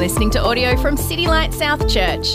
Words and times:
listening 0.00 0.30
to 0.30 0.42
audio 0.42 0.74
from 0.78 0.96
City 0.96 1.26
Light 1.26 1.52
South 1.52 1.86
Church. 1.86 2.28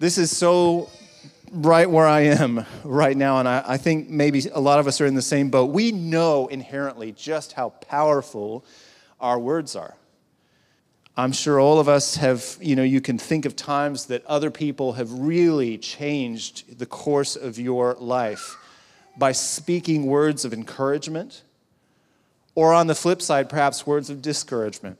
This 0.00 0.18
is 0.18 0.36
so 0.36 0.90
right 1.52 1.88
where 1.88 2.06
I 2.06 2.20
am 2.22 2.64
right 2.84 3.16
now, 3.16 3.38
and 3.38 3.48
I, 3.48 3.62
I, 3.66 3.76
think 3.76 4.08
maybe 4.08 4.42
a 4.52 4.60
lot 4.60 4.78
of 4.78 4.86
us 4.86 5.00
are 5.00 5.06
in 5.06 5.14
the 5.14 5.22
same 5.22 5.50
boat. 5.50 5.70
We 5.70 5.92
know 5.92 6.46
inherently 6.48 7.12
just 7.12 7.52
how 7.52 7.70
powerful 7.70 8.64
our 9.20 9.38
words 9.38 9.76
are. 9.76 9.96
I'm 11.16 11.32
sure 11.32 11.60
all 11.60 11.78
of 11.78 11.88
us 11.88 12.16
have, 12.16 12.56
you 12.60 12.76
know, 12.76 12.82
you 12.82 13.00
can 13.00 13.18
think 13.18 13.44
of 13.44 13.54
times 13.54 14.06
that 14.06 14.24
other 14.26 14.50
people 14.50 14.94
have 14.94 15.12
really 15.12 15.76
changed 15.76 16.78
the 16.78 16.86
course 16.86 17.36
of 17.36 17.58
your 17.58 17.94
life 17.94 18.56
by 19.18 19.32
speaking 19.32 20.06
words 20.06 20.44
of 20.44 20.54
encouragement, 20.54 21.42
or 22.54 22.72
on 22.72 22.86
the 22.86 22.94
flip 22.94 23.20
side, 23.20 23.48
perhaps 23.48 23.86
words 23.86 24.08
of 24.08 24.22
discouragement. 24.22 24.98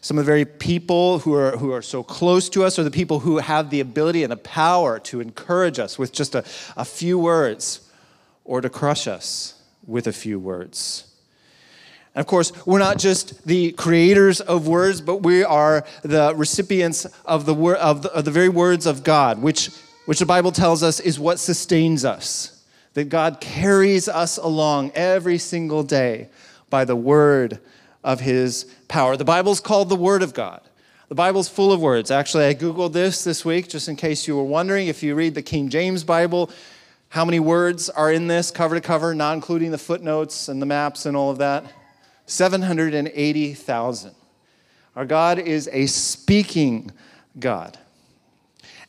Some 0.00 0.18
of 0.18 0.24
the 0.24 0.30
very 0.30 0.44
people 0.44 1.20
who 1.20 1.34
are, 1.34 1.56
who 1.56 1.72
are 1.72 1.82
so 1.82 2.02
close 2.02 2.48
to 2.50 2.64
us 2.64 2.78
are 2.78 2.84
the 2.84 2.90
people 2.90 3.20
who 3.20 3.38
have 3.38 3.70
the 3.70 3.80
ability 3.80 4.22
and 4.22 4.32
the 4.32 4.36
power 4.36 4.98
to 5.00 5.20
encourage 5.20 5.78
us 5.78 5.98
with 5.98 6.12
just 6.12 6.34
a, 6.34 6.44
a 6.76 6.84
few 6.84 7.18
words 7.18 7.88
or 8.44 8.60
to 8.60 8.68
crush 8.68 9.06
us 9.06 9.62
with 9.86 10.06
a 10.06 10.12
few 10.12 10.38
words. 10.38 11.07
And 12.14 12.20
of 12.20 12.26
course, 12.26 12.52
we're 12.66 12.78
not 12.78 12.98
just 12.98 13.46
the 13.46 13.72
creators 13.72 14.40
of 14.40 14.66
words, 14.66 15.00
but 15.00 15.22
we 15.22 15.44
are 15.44 15.84
the 16.02 16.34
recipients 16.34 17.06
of 17.24 17.46
the, 17.46 17.54
wor- 17.54 17.76
of 17.76 18.02
the, 18.02 18.12
of 18.12 18.24
the 18.24 18.30
very 18.30 18.48
words 18.48 18.86
of 18.86 19.04
God, 19.04 19.40
which, 19.40 19.70
which 20.06 20.18
the 20.18 20.26
Bible 20.26 20.52
tells 20.52 20.82
us 20.82 21.00
is 21.00 21.20
what 21.20 21.38
sustains 21.38 22.04
us. 22.04 22.64
That 22.94 23.08
God 23.10 23.40
carries 23.40 24.08
us 24.08 24.38
along 24.38 24.92
every 24.94 25.38
single 25.38 25.82
day 25.82 26.28
by 26.70 26.84
the 26.84 26.96
word 26.96 27.60
of 28.02 28.20
his 28.20 28.64
power. 28.88 29.16
The 29.16 29.24
Bible's 29.24 29.60
called 29.60 29.88
the 29.88 29.96
Word 29.96 30.22
of 30.22 30.34
God. 30.34 30.62
The 31.08 31.14
Bible's 31.14 31.48
full 31.48 31.72
of 31.72 31.80
words. 31.80 32.10
Actually, 32.10 32.46
I 32.46 32.54
Googled 32.54 32.92
this 32.92 33.24
this 33.24 33.44
week 33.44 33.68
just 33.68 33.88
in 33.88 33.96
case 33.96 34.26
you 34.26 34.36
were 34.36 34.44
wondering. 34.44 34.88
If 34.88 35.02
you 35.02 35.14
read 35.14 35.34
the 35.34 35.42
King 35.42 35.68
James 35.68 36.04
Bible, 36.04 36.50
how 37.08 37.24
many 37.24 37.40
words 37.40 37.88
are 37.88 38.12
in 38.12 38.26
this 38.26 38.50
cover 38.50 38.74
to 38.74 38.80
cover, 38.80 39.14
not 39.14 39.34
including 39.34 39.70
the 39.70 39.78
footnotes 39.78 40.48
and 40.48 40.60
the 40.60 40.66
maps 40.66 41.06
and 41.06 41.16
all 41.16 41.30
of 41.30 41.38
that? 41.38 41.64
780,000. 42.28 44.14
Our 44.94 45.04
God 45.04 45.38
is 45.38 45.68
a 45.72 45.86
speaking 45.86 46.92
God. 47.38 47.76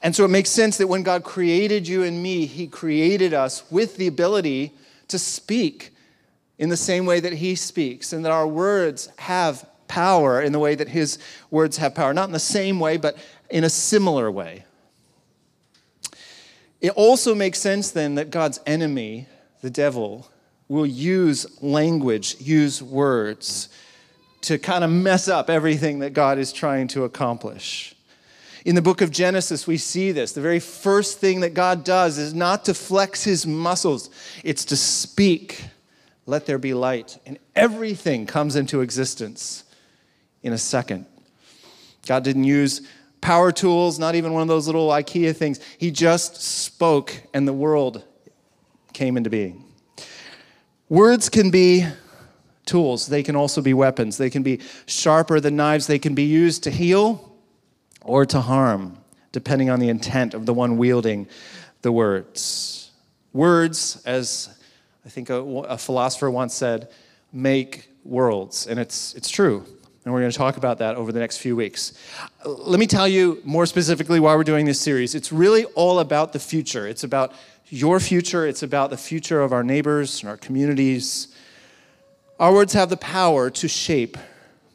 And 0.01 0.15
so 0.15 0.23
it 0.23 0.29
makes 0.29 0.49
sense 0.49 0.77
that 0.77 0.87
when 0.87 1.03
God 1.03 1.23
created 1.23 1.87
you 1.87 2.03
and 2.03 2.21
me, 2.21 2.45
He 2.45 2.67
created 2.67 3.33
us 3.33 3.69
with 3.71 3.97
the 3.97 4.07
ability 4.07 4.73
to 5.09 5.19
speak 5.19 5.91
in 6.59 6.69
the 6.69 6.77
same 6.77 7.05
way 7.05 7.21
that 7.21 7.33
he 7.33 7.55
speaks, 7.55 8.13
and 8.13 8.23
that 8.25 8.31
our 8.31 8.45
words 8.45 9.09
have 9.17 9.67
power 9.87 10.41
in 10.41 10.51
the 10.51 10.59
way 10.59 10.75
that 10.75 10.89
his 10.89 11.17
words 11.49 11.77
have 11.77 11.95
power. 11.95 12.13
Not 12.13 12.27
in 12.27 12.33
the 12.33 12.39
same 12.39 12.79
way, 12.79 12.97
but 12.97 13.17
in 13.49 13.63
a 13.63 13.69
similar 13.69 14.29
way. 14.29 14.65
It 16.81 16.91
also 16.91 17.33
makes 17.33 17.59
sense 17.59 17.91
then 17.91 18.15
that 18.15 18.29
God's 18.29 18.59
enemy, 18.65 19.27
the 19.61 19.69
devil, 19.69 20.29
will 20.69 20.85
use 20.85 21.61
language, 21.61 22.37
use 22.39 22.81
words 22.81 23.67
to 24.41 24.57
kind 24.57 24.83
of 24.83 24.89
mess 24.89 25.27
up 25.27 25.49
everything 25.49 25.99
that 25.99 26.13
God 26.13 26.37
is 26.37 26.53
trying 26.53 26.87
to 26.89 27.03
accomplish. 27.03 27.93
In 28.63 28.75
the 28.75 28.81
book 28.81 29.01
of 29.01 29.11
Genesis, 29.11 29.67
we 29.67 29.77
see 29.77 30.11
this. 30.11 30.31
The 30.31 30.41
very 30.41 30.59
first 30.59 31.19
thing 31.19 31.41
that 31.41 31.53
God 31.53 31.83
does 31.83 32.17
is 32.17 32.33
not 32.33 32.65
to 32.65 32.73
flex 32.73 33.23
his 33.23 33.45
muscles, 33.45 34.09
it's 34.43 34.63
to 34.65 34.77
speak 34.77 35.63
let 36.29 36.45
there 36.45 36.59
be 36.59 36.75
light. 36.75 37.17
And 37.25 37.39
everything 37.55 38.27
comes 38.27 38.55
into 38.55 38.81
existence 38.81 39.63
in 40.43 40.53
a 40.53 40.57
second. 40.57 41.07
God 42.05 42.23
didn't 42.23 42.43
use 42.43 42.87
power 43.19 43.51
tools, 43.51 43.97
not 43.97 44.13
even 44.13 44.33
one 44.33 44.43
of 44.43 44.47
those 44.47 44.67
little 44.67 44.89
IKEA 44.89 45.35
things. 45.35 45.59
He 45.79 45.89
just 45.89 46.35
spoke, 46.41 47.19
and 47.33 47.47
the 47.47 47.53
world 47.53 48.03
came 48.93 49.17
into 49.17 49.31
being. 49.31 49.68
Words 50.89 51.29
can 51.29 51.51
be 51.51 51.85
tools, 52.65 53.07
they 53.07 53.23
can 53.23 53.35
also 53.35 53.61
be 53.61 53.73
weapons. 53.73 54.17
They 54.17 54.29
can 54.29 54.43
be 54.43 54.59
sharper 54.85 55.39
than 55.39 55.55
knives, 55.55 55.87
they 55.87 55.99
can 55.99 56.15
be 56.15 56.23
used 56.23 56.63
to 56.63 56.71
heal 56.71 57.37
or 58.01 58.25
to 58.25 58.41
harm, 58.41 58.97
depending 59.31 59.69
on 59.69 59.79
the 59.79 59.89
intent 59.89 60.33
of 60.33 60.45
the 60.45 60.53
one 60.53 60.77
wielding 60.77 61.27
the 61.81 61.91
words. 61.91 62.91
Words, 63.33 64.01
as 64.05 64.49
I 65.05 65.09
think 65.09 65.29
a, 65.29 65.35
a 65.35 65.77
philosopher 65.77 66.29
once 66.29 66.53
said, 66.53 66.89
make 67.31 67.89
worlds. 68.03 68.67
And 68.67 68.79
it's, 68.79 69.13
it's 69.13 69.29
true. 69.29 69.65
And 70.05 70.13
we're 70.13 70.21
going 70.21 70.31
to 70.31 70.37
talk 70.37 70.57
about 70.57 70.79
that 70.79 70.95
over 70.95 71.11
the 71.11 71.19
next 71.19 71.37
few 71.37 71.55
weeks. 71.55 71.93
Let 72.45 72.79
me 72.79 72.87
tell 72.87 73.07
you 73.07 73.41
more 73.43 73.65
specifically 73.65 74.19
why 74.19 74.35
we're 74.35 74.43
doing 74.43 74.65
this 74.65 74.79
series. 74.79 75.13
It's 75.13 75.31
really 75.31 75.65
all 75.75 75.99
about 75.99 76.33
the 76.33 76.39
future. 76.39 76.87
It's 76.87 77.03
about 77.03 77.33
your 77.69 77.99
future, 77.99 78.47
it's 78.47 78.63
about 78.63 78.89
the 78.89 78.97
future 78.97 79.41
of 79.41 79.53
our 79.53 79.63
neighbors 79.63 80.21
and 80.21 80.29
our 80.29 80.37
communities. 80.37 81.27
Our 82.39 82.53
words 82.53 82.73
have 82.73 82.89
the 82.89 82.97
power 82.97 83.49
to 83.51 83.67
shape 83.67 84.17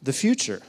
the 0.01 0.13
future. 0.13 0.61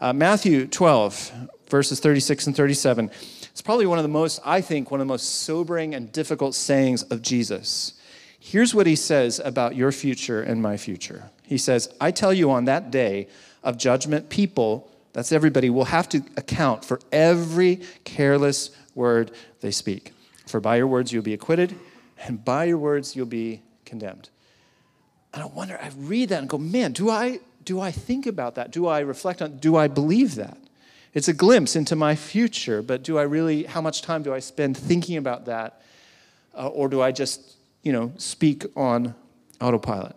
Uh, 0.00 0.12
Matthew 0.12 0.66
12, 0.66 1.32
verses 1.68 1.98
36 1.98 2.48
and 2.48 2.56
37, 2.56 3.10
It's 3.50 3.62
probably 3.62 3.86
one 3.86 3.98
of 3.98 4.04
the 4.04 4.08
most, 4.08 4.40
I 4.44 4.60
think, 4.60 4.90
one 4.90 5.00
of 5.00 5.06
the 5.06 5.12
most 5.12 5.42
sobering 5.42 5.94
and 5.94 6.12
difficult 6.12 6.54
sayings 6.54 7.02
of 7.04 7.22
Jesus. 7.22 7.94
Here's 8.38 8.74
what 8.74 8.86
he 8.86 8.94
says 8.94 9.40
about 9.44 9.74
your 9.74 9.90
future 9.90 10.42
and 10.42 10.62
my 10.62 10.76
future. 10.76 11.30
He 11.42 11.58
says, 11.58 11.92
I 12.00 12.12
tell 12.12 12.32
you 12.32 12.50
on 12.50 12.66
that 12.66 12.90
day 12.90 13.28
of 13.64 13.76
judgment, 13.76 14.28
people, 14.28 14.88
that's 15.12 15.32
everybody, 15.32 15.70
will 15.70 15.86
have 15.86 16.08
to 16.10 16.22
account 16.36 16.84
for 16.84 17.00
every 17.10 17.80
careless 18.04 18.70
word 18.94 19.32
they 19.62 19.72
speak. 19.72 20.12
For 20.46 20.60
by 20.60 20.76
your 20.76 20.86
words 20.86 21.12
you'll 21.12 21.22
be 21.22 21.34
acquitted, 21.34 21.78
and 22.18 22.44
by 22.44 22.64
your 22.64 22.78
words 22.78 23.16
you'll 23.16 23.26
be 23.26 23.62
condemned. 23.84 24.30
And 25.34 25.42
I 25.42 25.46
wonder, 25.46 25.78
I 25.80 25.90
read 25.96 26.30
that 26.30 26.40
and 26.40 26.48
go, 26.48 26.58
man, 26.58 26.92
do 26.92 27.10
I 27.10 27.40
do 27.64 27.80
I 27.80 27.90
think 27.90 28.26
about 28.26 28.54
that? 28.54 28.70
Do 28.70 28.86
I 28.86 29.00
reflect 29.00 29.42
on 29.42 29.58
do 29.58 29.76
I 29.76 29.88
believe 29.88 30.36
that? 30.36 30.56
It's 31.14 31.28
a 31.28 31.32
glimpse 31.32 31.76
into 31.76 31.96
my 31.96 32.14
future, 32.14 32.82
but 32.82 33.02
do 33.02 33.18
I 33.18 33.22
really, 33.22 33.64
how 33.64 33.80
much 33.80 34.02
time 34.02 34.22
do 34.22 34.34
I 34.34 34.38
spend 34.38 34.76
thinking 34.76 35.16
about 35.16 35.46
that? 35.46 35.80
Uh, 36.54 36.68
or 36.68 36.88
do 36.88 37.00
I 37.00 37.10
just 37.10 37.56
you 37.86 37.92
know, 37.92 38.10
speak 38.16 38.64
on 38.74 39.14
autopilot. 39.60 40.16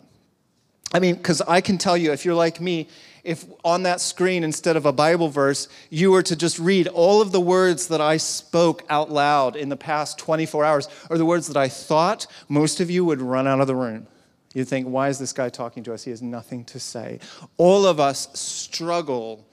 I 0.91 0.97
mean, 0.97 1.13
because 1.13 1.39
I 1.41 1.61
can 1.61 1.77
tell 1.77 1.95
you, 1.95 2.11
if 2.11 2.25
you're 2.25 2.33
like 2.33 2.59
me, 2.59 2.87
if 3.29 3.45
on 3.63 3.83
that 3.83 4.01
screen, 4.01 4.43
instead 4.43 4.75
of 4.75 4.87
a 4.87 4.91
Bible 4.91 5.29
verse, 5.29 5.67
you 5.91 6.09
were 6.09 6.23
to 6.23 6.35
just 6.35 6.57
read 6.57 6.87
all 6.87 7.21
of 7.21 7.31
the 7.31 7.39
words 7.39 7.89
that 7.89 8.01
I 8.01 8.17
spoke 8.17 8.83
out 8.89 9.11
loud 9.11 9.55
in 9.55 9.69
the 9.69 9.77
past 9.77 10.17
24 10.17 10.65
hours, 10.65 10.87
or 11.11 11.17
the 11.19 11.25
words 11.25 11.45
that 11.45 11.55
I 11.55 11.69
thought, 11.69 12.25
most 12.47 12.79
of 12.79 12.89
you 12.89 13.05
would 13.05 13.21
run 13.21 13.47
out 13.47 13.61
of 13.61 13.67
the 13.67 13.75
room. 13.75 14.07
You'd 14.55 14.67
think, 14.67 14.87
why 14.87 15.09
is 15.09 15.19
this 15.19 15.31
guy 15.31 15.49
talking 15.49 15.83
to 15.83 15.93
us? 15.93 16.03
He 16.03 16.09
has 16.09 16.23
nothing 16.23 16.65
to 16.65 16.79
say. 16.79 17.19
All 17.57 17.85
of 17.85 17.99
us 17.99 18.29
struggle 18.33 19.47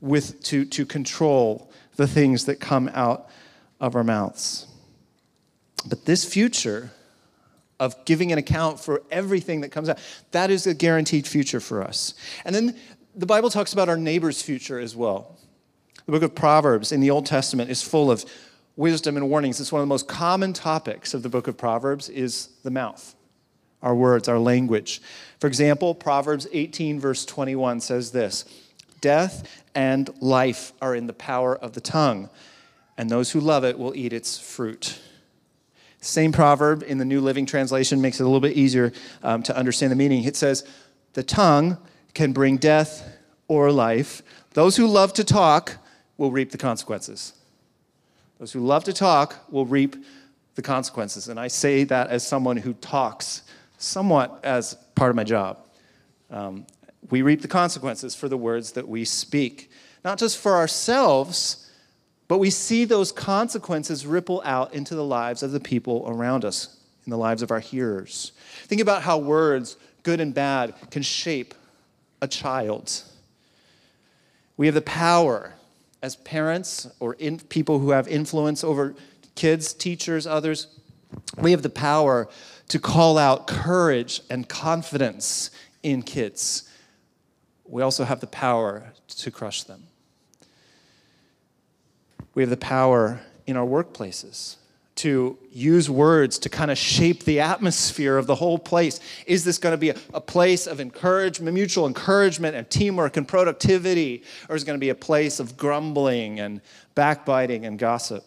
with 0.00 0.42
to, 0.42 0.64
to 0.64 0.84
control 0.84 1.70
the 1.94 2.08
things 2.08 2.46
that 2.46 2.56
come 2.58 2.90
out 2.92 3.28
of 3.78 3.94
our 3.94 4.02
mouths. 4.02 4.66
But 5.86 6.06
this 6.06 6.24
future, 6.24 6.90
of 7.82 8.04
giving 8.04 8.30
an 8.30 8.38
account 8.38 8.78
for 8.78 9.02
everything 9.10 9.62
that 9.62 9.70
comes 9.70 9.88
out. 9.88 9.98
That 10.30 10.52
is 10.52 10.68
a 10.68 10.74
guaranteed 10.74 11.26
future 11.26 11.58
for 11.58 11.82
us. 11.82 12.14
And 12.44 12.54
then 12.54 12.76
the 13.14 13.26
Bible 13.26 13.50
talks 13.50 13.72
about 13.72 13.88
our 13.88 13.96
neighbor's 13.96 14.42
future 14.42 14.78
as 14.78 14.96
well. 14.96 15.38
The 16.06 16.12
book 16.12 16.22
of 16.22 16.34
Proverbs 16.34 16.92
in 16.92 17.00
the 17.00 17.10
Old 17.10 17.26
Testament 17.26 17.70
is 17.70 17.82
full 17.82 18.10
of 18.10 18.24
wisdom 18.76 19.16
and 19.16 19.28
warnings. 19.28 19.60
It's 19.60 19.70
one 19.70 19.80
of 19.80 19.86
the 19.86 19.92
most 19.92 20.08
common 20.08 20.52
topics 20.52 21.14
of 21.14 21.22
the 21.22 21.28
book 21.28 21.46
of 21.46 21.56
Proverbs 21.56 22.08
is 22.08 22.48
the 22.62 22.70
mouth, 22.70 23.14
our 23.82 23.94
words, 23.94 24.28
our 24.28 24.38
language. 24.38 25.02
For 25.40 25.46
example, 25.46 25.94
Proverbs 25.94 26.46
18 26.52 26.98
verse 26.98 27.24
21 27.24 27.80
says 27.80 28.12
this, 28.12 28.44
"Death 29.00 29.46
and 29.74 30.10
life 30.20 30.72
are 30.80 30.94
in 30.94 31.06
the 31.06 31.12
power 31.12 31.54
of 31.54 31.74
the 31.74 31.80
tongue, 31.80 32.30
and 32.96 33.10
those 33.10 33.30
who 33.32 33.40
love 33.40 33.64
it 33.64 33.78
will 33.78 33.94
eat 33.94 34.12
its 34.12 34.38
fruit." 34.38 34.98
Same 36.00 36.32
proverb 36.32 36.82
in 36.82 36.98
the 36.98 37.04
New 37.04 37.20
Living 37.20 37.46
Translation 37.46 38.00
makes 38.00 38.18
it 38.18 38.24
a 38.24 38.26
little 38.26 38.40
bit 38.40 38.56
easier 38.56 38.92
um, 39.22 39.42
to 39.44 39.56
understand 39.56 39.92
the 39.92 39.96
meaning. 39.96 40.24
It 40.24 40.34
says, 40.34 40.64
The 41.12 41.22
tongue 41.22 41.78
can 42.14 42.32
bring 42.32 42.56
death 42.56 43.08
or 43.48 43.72
life. 43.72 44.22
Those 44.54 44.76
who 44.76 44.86
love 44.86 45.12
to 45.14 45.24
talk 45.24 45.76
will 46.16 46.30
reap 46.30 46.50
the 46.50 46.58
consequences. 46.58 47.32
Those 48.38 48.52
who 48.52 48.60
love 48.60 48.84
to 48.84 48.92
talk 48.92 49.36
will 49.50 49.66
reap 49.66 49.96
the 50.54 50.62
consequences. 50.62 51.28
And 51.28 51.38
I 51.38 51.48
say 51.48 51.84
that 51.84 52.10
as 52.10 52.26
someone 52.26 52.56
who 52.56 52.74
talks 52.74 53.42
somewhat 53.78 54.40
as 54.44 54.74
part 54.94 55.10
of 55.10 55.16
my 55.16 55.24
job. 55.24 55.58
Um, 56.30 56.66
we 57.10 57.22
reap 57.22 57.42
the 57.42 57.48
consequences 57.48 58.14
for 58.14 58.28
the 58.28 58.36
words 58.36 58.72
that 58.72 58.86
we 58.86 59.04
speak. 59.04 59.70
Not 60.04 60.18
just 60.18 60.38
for 60.38 60.54
ourselves, 60.54 61.70
but 62.28 62.38
we 62.38 62.50
see 62.50 62.84
those 62.84 63.12
consequences 63.12 64.06
ripple 64.06 64.42
out 64.44 64.72
into 64.74 64.94
the 64.94 65.04
lives 65.04 65.42
of 65.42 65.52
the 65.52 65.60
people 65.60 66.04
around 66.06 66.44
us, 66.44 66.78
in 67.04 67.10
the 67.10 67.18
lives 67.18 67.42
of 67.42 67.50
our 67.50 67.60
hearers. 67.60 68.32
Think 68.64 68.80
about 68.80 69.02
how 69.02 69.18
words, 69.18 69.76
good 70.02 70.20
and 70.20 70.32
bad, 70.32 70.74
can 70.90 71.02
shape 71.02 71.54
a 72.22 72.28
child. 72.28 73.02
We 74.56 74.66
have 74.66 74.74
the 74.74 74.80
power 74.80 75.54
as 76.02 76.16
parents 76.16 76.88
or 77.00 77.14
in, 77.14 77.38
people 77.38 77.80
who 77.80 77.90
have 77.90 78.08
influence 78.08 78.64
over 78.64 78.94
kids, 79.34 79.74
teachers, 79.74 80.26
others. 80.26 80.68
We 81.36 81.50
have 81.50 81.62
the 81.62 81.68
power 81.68 82.28
to 82.68 82.78
call 82.78 83.18
out 83.18 83.46
courage 83.46 84.22
and 84.30 84.48
confidence 84.48 85.50
in 85.82 86.02
kids. 86.02 86.68
We 87.64 87.82
also 87.82 88.04
have 88.04 88.20
the 88.20 88.26
power 88.26 88.92
to 89.08 89.30
crush 89.30 89.64
them. 89.64 89.88
We 92.34 92.42
have 92.42 92.50
the 92.50 92.56
power 92.56 93.20
in 93.46 93.56
our 93.56 93.66
workplaces 93.66 94.56
to 94.94 95.38
use 95.50 95.88
words 95.88 96.38
to 96.40 96.48
kind 96.48 96.70
of 96.70 96.76
shape 96.76 97.24
the 97.24 97.40
atmosphere 97.40 98.18
of 98.18 98.26
the 98.26 98.34
whole 98.34 98.58
place. 98.58 99.00
Is 99.26 99.44
this 99.44 99.58
going 99.58 99.72
to 99.72 99.78
be 99.78 99.90
a, 99.90 99.96
a, 100.12 100.20
place 100.20 100.66
of 100.66 100.80
encouragement, 100.80 101.54
mutual 101.54 101.86
encouragement 101.86 102.54
and 102.54 102.68
teamwork 102.68 103.16
and 103.16 103.26
productivity, 103.26 104.22
or 104.48 104.56
is 104.56 104.62
it 104.62 104.66
going 104.66 104.78
to 104.78 104.80
be 104.80 104.90
a 104.90 104.94
place 104.94 105.40
of 105.40 105.56
grumbling 105.56 106.40
and 106.40 106.60
backbiting 106.94 107.64
and 107.64 107.78
gossip? 107.78 108.24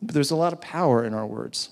But 0.00 0.14
there's 0.14 0.30
a 0.30 0.36
lot 0.36 0.52
of 0.52 0.60
power 0.60 1.04
in 1.04 1.12
our 1.12 1.26
words. 1.26 1.70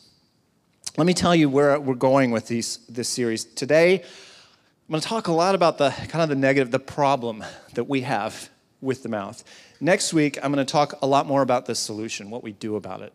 Let 0.97 1.07
me 1.07 1.15
tell 1.15 1.35
you 1.35 1.49
where 1.49 1.81
we're 1.81 1.95
going 1.95 2.31
with 2.31 2.49
these, 2.49 2.79
this 2.89 3.09
series. 3.09 3.45
Today, 3.45 4.03
I'm 4.03 4.91
going 4.91 5.01
to 5.01 5.09
talk 5.09 5.29
a 5.29 5.33
lot 5.33 5.55
about 5.55 5.79
the 5.79 5.91
kind 5.91 6.23
of 6.23 6.29
the 6.29 6.37
negative, 6.37 6.71
the 6.71 6.79
problem 6.79 7.43
that 7.73 7.85
we 7.85 8.03
have 8.03 8.51
with 8.81 9.03
the 9.03 9.09
mouth. 9.09 9.43
Next 9.81 10.13
week, 10.13 10.39
I'm 10.43 10.53
going 10.53 10.65
to 10.65 10.71
talk 10.71 10.95
a 11.03 11.07
lot 11.07 11.27
more 11.27 11.43
about 11.43 11.67
this 11.67 11.79
solution, 11.79 12.31
what 12.31 12.43
we 12.43 12.53
do 12.53 12.77
about 12.77 13.03
it. 13.03 13.13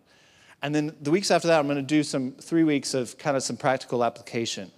And 0.61 0.75
then 0.75 0.95
the 1.01 1.11
weeks 1.11 1.31
after 1.31 1.47
that, 1.47 1.59
I'm 1.59 1.67
going 1.67 1.77
to 1.77 1.81
do 1.81 2.03
some 2.03 2.31
three 2.33 2.63
weeks 2.63 2.93
of 2.93 3.17
kind 3.17 3.37
of 3.37 3.43
some 3.43 3.55
practical 3.55 4.03
application. 4.03 4.71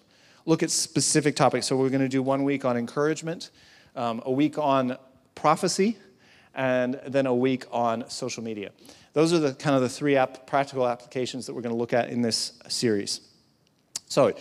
Look 0.45 0.63
at 0.63 0.69
specific 0.69 1.35
topics. 1.35 1.67
So 1.67 1.75
we're 1.75 1.89
going 1.89 2.01
to 2.01 2.09
do 2.09 2.21
one 2.21 2.43
week 2.43 2.65
on 2.65 2.77
encouragement, 2.77 3.49
um, 3.95 4.21
a 4.25 4.31
week 4.31 4.57
on 4.57 4.97
prophecy, 5.35 5.97
and 6.53 6.99
then 7.07 7.25
a 7.25 7.33
week 7.33 7.65
on 7.71 8.09
social 8.09 8.43
media. 8.43 8.71
Those 9.13 9.33
are 9.33 9.39
the 9.39 9.53
kind 9.53 9.75
of 9.75 9.81
the 9.81 9.89
three 9.89 10.15
app, 10.15 10.45
practical 10.47 10.87
applications 10.87 11.45
that 11.45 11.53
we're 11.53 11.61
going 11.61 11.73
to 11.73 11.79
look 11.79 11.93
at 11.93 12.09
in 12.09 12.21
this 12.21 12.53
series. 12.67 13.21
So, 14.07 14.33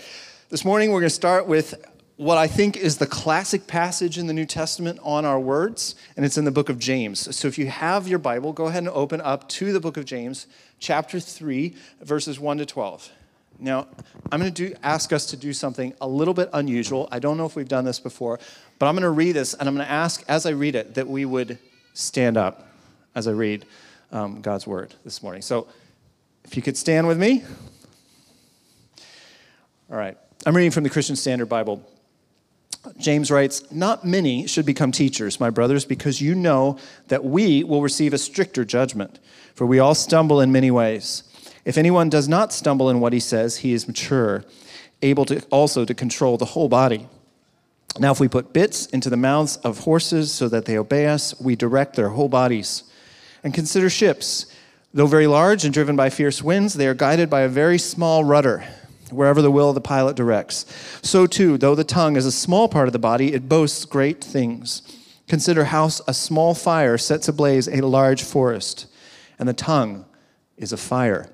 this 0.49 0.65
morning 0.65 0.91
we're 0.91 1.01
going 1.01 1.11
to 1.11 1.15
start 1.15 1.47
with 1.47 1.75
what 2.21 2.37
I 2.37 2.49
think 2.49 2.77
is 2.77 2.99
the 2.99 3.07
classic 3.07 3.67
passage 3.67 4.19
in 4.19 4.27
the 4.27 4.35
New 4.35 4.45
Testament 4.45 5.01
on 5.03 5.25
our 5.25 5.41
words, 5.41 5.95
and 6.19 6.27
it's 6.27 6.37
in 6.37 6.45
the 6.45 6.51
book 6.51 6.69
of 6.69 6.79
James. 6.79 7.35
So 7.35 7.49
if 7.49 7.57
you 7.57 7.69
have 7.69 8.07
your 8.07 8.19
Bible, 8.19 8.53
go 8.53 8.67
ahead 8.67 8.83
and 8.83 8.91
open 8.91 9.23
up 9.23 9.49
to 9.49 9.73
the 9.73 9.81
book 9.81 9.97
of 9.97 10.05
James, 10.05 10.47
chapter 10.79 11.19
3, 11.19 11.75
verses 12.03 12.39
1 12.39 12.59
to 12.59 12.67
12. 12.67 13.11
Now, 13.59 13.87
I'm 14.31 14.39
going 14.39 14.53
to 14.53 14.69
do, 14.69 14.77
ask 14.83 15.15
us 15.15 15.25
to 15.31 15.37
do 15.39 15.55
something 15.55 15.95
a 15.99 16.07
little 16.07 16.35
bit 16.35 16.51
unusual. 16.53 17.09
I 17.11 17.21
don't 17.21 17.39
know 17.39 17.47
if 17.47 17.57
we've 17.57 17.67
done 17.67 17.87
this 17.87 17.99
before, 17.99 18.39
but 18.79 18.85
I'm 18.85 18.95
going 18.95 19.03
to 19.05 19.09
read 19.09 19.33
this, 19.33 19.55
and 19.55 19.67
I'm 19.67 19.75
going 19.75 19.87
to 19.87 19.91
ask, 19.91 20.23
as 20.29 20.45
I 20.45 20.51
read 20.51 20.75
it, 20.75 20.97
that 20.97 21.09
we 21.09 21.25
would 21.25 21.59
stand 21.95 22.37
up 22.37 22.69
as 23.15 23.29
I 23.29 23.33
read 23.33 23.65
um, 24.13 24.43
God's 24.43 24.67
word 24.67 24.95
this 25.05 25.23
morning. 25.23 25.41
So 25.41 25.69
if 26.45 26.55
you 26.55 26.61
could 26.61 26.77
stand 26.77 27.07
with 27.09 27.19
me. 27.19 27.45
All 29.91 29.97
right. 29.97 30.19
I'm 30.45 30.55
reading 30.55 30.71
from 30.71 30.85
the 30.85 30.91
Christian 30.91 31.17
Standard 31.17 31.49
Bible, 31.49 31.83
James 32.97 33.31
writes, 33.31 33.71
Not 33.71 34.05
many 34.05 34.47
should 34.47 34.65
become 34.65 34.93
teachers, 34.93 35.41
my 35.41 35.51
brothers, 35.51 35.85
because 35.85 36.21
you 36.21 36.35
know 36.35 36.79
that 37.09 37.25
we 37.25 37.63
will 37.63 37.83
receive 37.83 38.15
a 38.15 38.19
stricter 38.19 38.65
judgment, 38.65 39.19
for 39.55 39.67
we 39.67 39.79
all 39.79 39.95
stumble 39.95 40.41
in 40.41 40.53
many 40.53 40.71
ways. 40.71 41.25
If 41.65 41.77
anyone 41.77 42.09
does 42.09 42.29
not 42.29 42.53
stumble 42.53 42.89
in 42.89 43.01
what 43.01 43.13
he 43.13 43.21
says, 43.21 43.59
he 43.59 43.73
is 43.73 43.87
mature, 43.87 44.45
able 45.03 45.27
to 45.27 45.43
also 45.51 45.85
to 45.85 45.95
control 45.95 46.39
the 46.39 46.47
whole 46.47 46.69
body. 46.69 47.07
Now, 47.99 48.13
if 48.13 48.21
we 48.21 48.29
put 48.29 48.53
bits 48.53 48.87
into 48.87 49.11
the 49.11 49.17
mouths 49.17 49.57
of 49.59 49.81
horses 49.81 50.33
so 50.33 50.49
that 50.49 50.65
they 50.65 50.79
obey 50.79 51.07
us, 51.07 51.39
we 51.41 51.57
direct 51.57 51.97
their 51.97 52.11
whole 52.11 52.29
bodies. 52.29 52.85
And 53.43 53.53
consider 53.53 53.91
ships. 53.91 54.47
Though 54.95 55.07
very 55.07 55.27
large 55.27 55.65
and 55.65 55.75
driven 55.75 55.97
by 55.97 56.11
fierce 56.11 56.43
winds, 56.43 56.75
they 56.75 56.87
are 56.87 56.95
guided 56.95 57.29
by 57.29 57.43
a 57.43 57.49
very 57.49 57.79
small 57.79 58.25
rudder 58.25 58.65
wherever 59.13 59.43
the 59.43 59.51
will 59.51 59.69
of 59.69 59.75
the 59.75 59.81
pilot 59.81 60.17
directs. 60.17 60.67
So, 61.03 61.27
too, 61.27 61.59
though 61.59 61.75
the 61.75 61.85
tongue 61.85 62.17
is 62.17 62.27
a 62.27 62.33
small 62.33 62.69
part 62.69 62.89
of 62.89 62.93
the 62.93 62.99
body, 62.99 63.33
it 63.33 63.49
boasts 63.49 63.85
great 63.85 64.23
things. 64.23 64.83
Consider 65.29 65.65
how 65.65 65.87
a 66.09 66.15
small 66.15 66.55
fire 66.55 66.99
sets 66.99 67.29
ablaze 67.29 67.69
a 67.69 67.81
large 67.87 68.23
forest, 68.23 68.87
and 69.39 69.49
the 69.49 69.53
tongue 69.53 70.05
is 70.57 70.73
a 70.73 70.77
fire. 70.77 71.31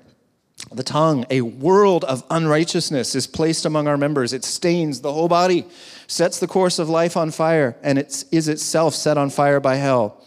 The 0.71 0.83
tongue, 0.83 1.25
a 1.29 1.41
world 1.41 2.03
of 2.05 2.23
unrighteousness, 2.29 3.15
is 3.15 3.27
placed 3.27 3.65
among 3.65 3.87
our 3.87 3.97
members. 3.97 4.33
It 4.33 4.43
stains 4.43 5.01
the 5.01 5.13
whole 5.13 5.27
body, 5.27 5.65
sets 6.07 6.39
the 6.39 6.47
course 6.47 6.79
of 6.79 6.89
life 6.89 7.15
on 7.15 7.31
fire, 7.31 7.77
and 7.83 7.97
it 7.97 8.23
is 8.31 8.47
itself 8.47 8.93
set 8.93 9.17
on 9.17 9.29
fire 9.29 9.59
by 9.59 9.75
hell. 9.75 10.23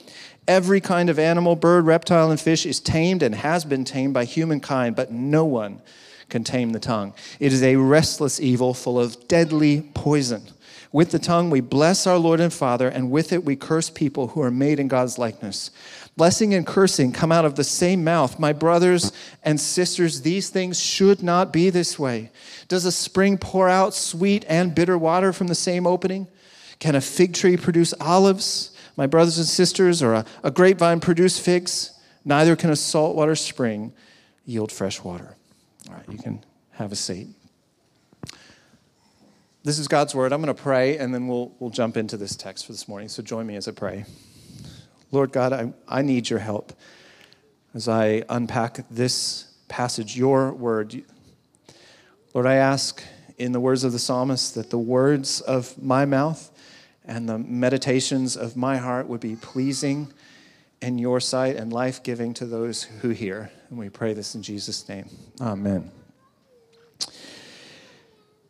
Every 0.48 0.80
kind 0.80 1.10
of 1.10 1.18
animal, 1.18 1.56
bird, 1.56 1.86
reptile, 1.86 2.30
and 2.30 2.40
fish 2.40 2.64
is 2.64 2.80
tamed 2.80 3.22
and 3.22 3.34
has 3.34 3.64
been 3.64 3.84
tamed 3.84 4.14
by 4.14 4.24
humankind, 4.24 4.96
but 4.96 5.12
no 5.12 5.44
one 5.44 5.82
can 6.30 6.44
tame 6.44 6.70
the 6.70 6.80
tongue. 6.80 7.12
It 7.38 7.52
is 7.52 7.62
a 7.62 7.76
restless 7.76 8.40
evil 8.40 8.72
full 8.72 8.98
of 8.98 9.28
deadly 9.28 9.82
poison. 9.94 10.42
With 10.92 11.12
the 11.12 11.20
tongue, 11.20 11.50
we 11.50 11.60
bless 11.60 12.06
our 12.06 12.18
Lord 12.18 12.40
and 12.40 12.52
Father, 12.52 12.88
and 12.88 13.12
with 13.12 13.32
it, 13.32 13.44
we 13.44 13.54
curse 13.54 13.90
people 13.90 14.28
who 14.28 14.42
are 14.42 14.50
made 14.50 14.80
in 14.80 14.88
God's 14.88 15.18
likeness. 15.18 15.70
Blessing 16.16 16.52
and 16.52 16.66
cursing 16.66 17.12
come 17.12 17.30
out 17.30 17.44
of 17.44 17.54
the 17.54 17.62
same 17.62 18.02
mouth. 18.02 18.40
My 18.40 18.52
brothers 18.52 19.12
and 19.44 19.60
sisters, 19.60 20.22
these 20.22 20.50
things 20.50 20.80
should 20.80 21.22
not 21.22 21.52
be 21.52 21.70
this 21.70 21.96
way. 21.96 22.30
Does 22.66 22.84
a 22.84 22.92
spring 22.92 23.38
pour 23.38 23.68
out 23.68 23.94
sweet 23.94 24.44
and 24.48 24.74
bitter 24.74 24.98
water 24.98 25.32
from 25.32 25.46
the 25.46 25.54
same 25.54 25.86
opening? 25.86 26.26
Can 26.80 26.96
a 26.96 27.00
fig 27.00 27.34
tree 27.34 27.56
produce 27.56 27.94
olives? 28.00 28.72
My 28.96 29.06
brothers 29.06 29.38
and 29.38 29.46
sisters, 29.46 30.02
or 30.02 30.14
a, 30.14 30.24
a 30.42 30.50
grapevine 30.50 30.98
produce 30.98 31.38
figs? 31.38 31.92
Neither 32.24 32.56
can 32.56 32.70
a 32.70 32.76
saltwater 32.76 33.36
spring 33.36 33.92
yield 34.44 34.72
fresh 34.72 35.02
water. 35.02 35.36
All 35.90 35.96
right, 35.96 36.06
you 36.06 36.14
mm-hmm. 36.14 36.22
can 36.22 36.44
have 36.72 36.92
a 36.92 36.96
seat. 36.96 37.26
This 39.64 39.78
is 39.80 39.88
God's 39.88 40.14
word. 40.14 40.32
I'm 40.32 40.40
going 40.40 40.54
to 40.54 40.62
pray 40.62 40.98
and 40.98 41.12
then 41.12 41.26
we'll, 41.26 41.52
we'll 41.58 41.70
jump 41.70 41.96
into 41.96 42.16
this 42.16 42.36
text 42.36 42.66
for 42.66 42.72
this 42.72 42.86
morning. 42.86 43.08
So 43.08 43.24
join 43.24 43.44
me 43.44 43.56
as 43.56 43.66
I 43.66 43.72
pray. 43.72 44.04
Lord 45.10 45.32
God, 45.32 45.52
I, 45.52 45.72
I 45.88 46.02
need 46.02 46.30
your 46.30 46.38
help 46.38 46.72
as 47.74 47.88
I 47.88 48.22
unpack 48.28 48.88
this 48.88 49.52
passage, 49.66 50.16
your 50.16 50.52
word. 50.52 51.02
Lord, 52.34 52.46
I 52.46 52.54
ask 52.54 53.02
in 53.36 53.50
the 53.50 53.60
words 53.60 53.82
of 53.82 53.90
the 53.90 53.98
psalmist 53.98 54.54
that 54.54 54.70
the 54.70 54.78
words 54.78 55.40
of 55.40 55.76
my 55.82 56.04
mouth 56.04 56.52
and 57.04 57.28
the 57.28 57.38
meditations 57.38 58.36
of 58.36 58.56
my 58.56 58.76
heart 58.76 59.08
would 59.08 59.20
be 59.20 59.34
pleasing 59.34 60.12
in 60.82 60.98
your 60.98 61.20
sight 61.20 61.56
and 61.56 61.72
life 61.72 62.02
giving 62.02 62.34
to 62.34 62.46
those 62.46 62.82
who 62.82 63.10
hear. 63.10 63.50
And 63.68 63.78
we 63.78 63.88
pray 63.88 64.14
this 64.14 64.34
in 64.34 64.42
Jesus' 64.42 64.88
name. 64.88 65.08
Amen. 65.40 65.90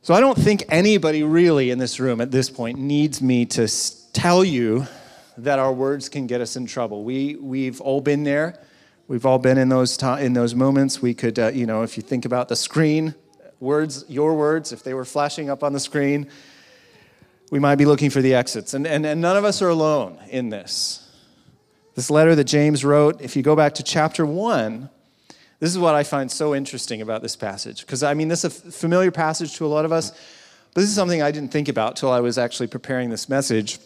So 0.02 0.14
I 0.14 0.20
don't 0.20 0.38
think 0.38 0.64
anybody 0.70 1.22
really 1.22 1.70
in 1.70 1.78
this 1.78 2.00
room 2.00 2.20
at 2.20 2.30
this 2.30 2.48
point 2.48 2.78
needs 2.78 3.20
me 3.20 3.44
to 3.46 3.68
tell 4.12 4.42
you 4.42 4.86
that 5.36 5.58
our 5.58 5.72
words 5.72 6.08
can 6.08 6.26
get 6.26 6.40
us 6.40 6.56
in 6.56 6.66
trouble. 6.66 7.04
We, 7.04 7.36
we've 7.36 7.80
all 7.80 8.00
been 8.00 8.24
there. 8.24 8.58
We've 9.08 9.26
all 9.26 9.38
been 9.38 9.58
in 9.58 9.68
those, 9.68 10.00
in 10.02 10.32
those 10.32 10.54
moments. 10.54 11.02
We 11.02 11.14
could, 11.14 11.38
uh, 11.38 11.48
you 11.48 11.66
know, 11.66 11.82
if 11.82 11.96
you 11.96 12.02
think 12.02 12.24
about 12.24 12.48
the 12.48 12.56
screen, 12.56 13.14
words, 13.58 14.04
your 14.08 14.34
words, 14.34 14.72
if 14.72 14.82
they 14.82 14.94
were 14.94 15.04
flashing 15.04 15.50
up 15.50 15.62
on 15.62 15.72
the 15.72 15.80
screen, 15.80 16.28
we 17.50 17.58
might 17.58 17.76
be 17.76 17.86
looking 17.86 18.10
for 18.10 18.22
the 18.22 18.34
exits. 18.34 18.74
And, 18.74 18.86
and, 18.86 19.04
and 19.04 19.20
none 19.20 19.36
of 19.36 19.44
us 19.44 19.60
are 19.62 19.68
alone 19.68 20.18
in 20.28 20.48
this. 20.48 21.09
This 21.94 22.10
letter 22.10 22.34
that 22.34 22.44
James 22.44 22.84
wrote, 22.84 23.20
if 23.20 23.36
you 23.36 23.42
go 23.42 23.56
back 23.56 23.74
to 23.74 23.82
chapter 23.82 24.24
1, 24.24 24.88
this 25.58 25.70
is 25.70 25.78
what 25.78 25.94
I 25.94 26.02
find 26.02 26.30
so 26.30 26.54
interesting 26.54 27.02
about 27.02 27.20
this 27.20 27.36
passage. 27.36 27.80
Because, 27.80 28.02
I 28.02 28.14
mean, 28.14 28.28
this 28.28 28.44
is 28.44 28.64
a 28.64 28.72
familiar 28.72 29.10
passage 29.10 29.56
to 29.56 29.66
a 29.66 29.68
lot 29.68 29.84
of 29.84 29.92
us, 29.92 30.10
but 30.10 30.80
this 30.80 30.88
is 30.88 30.94
something 30.94 31.20
I 31.20 31.30
didn't 31.30 31.52
think 31.52 31.68
about 31.68 31.96
till 31.96 32.10
I 32.10 32.20
was 32.20 32.38
actually 32.38 32.68
preparing 32.68 33.10
this 33.10 33.28
message. 33.28 33.78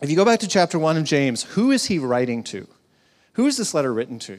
If 0.00 0.10
you 0.10 0.16
go 0.16 0.24
back 0.24 0.40
to 0.40 0.48
chapter 0.48 0.78
1 0.78 0.96
of 0.96 1.04
James, 1.04 1.42
who 1.42 1.72
is 1.72 1.86
he 1.86 1.98
writing 1.98 2.42
to? 2.44 2.66
Who 3.32 3.46
is 3.46 3.56
this 3.56 3.74
letter 3.74 3.92
written 3.92 4.18
to? 4.20 4.38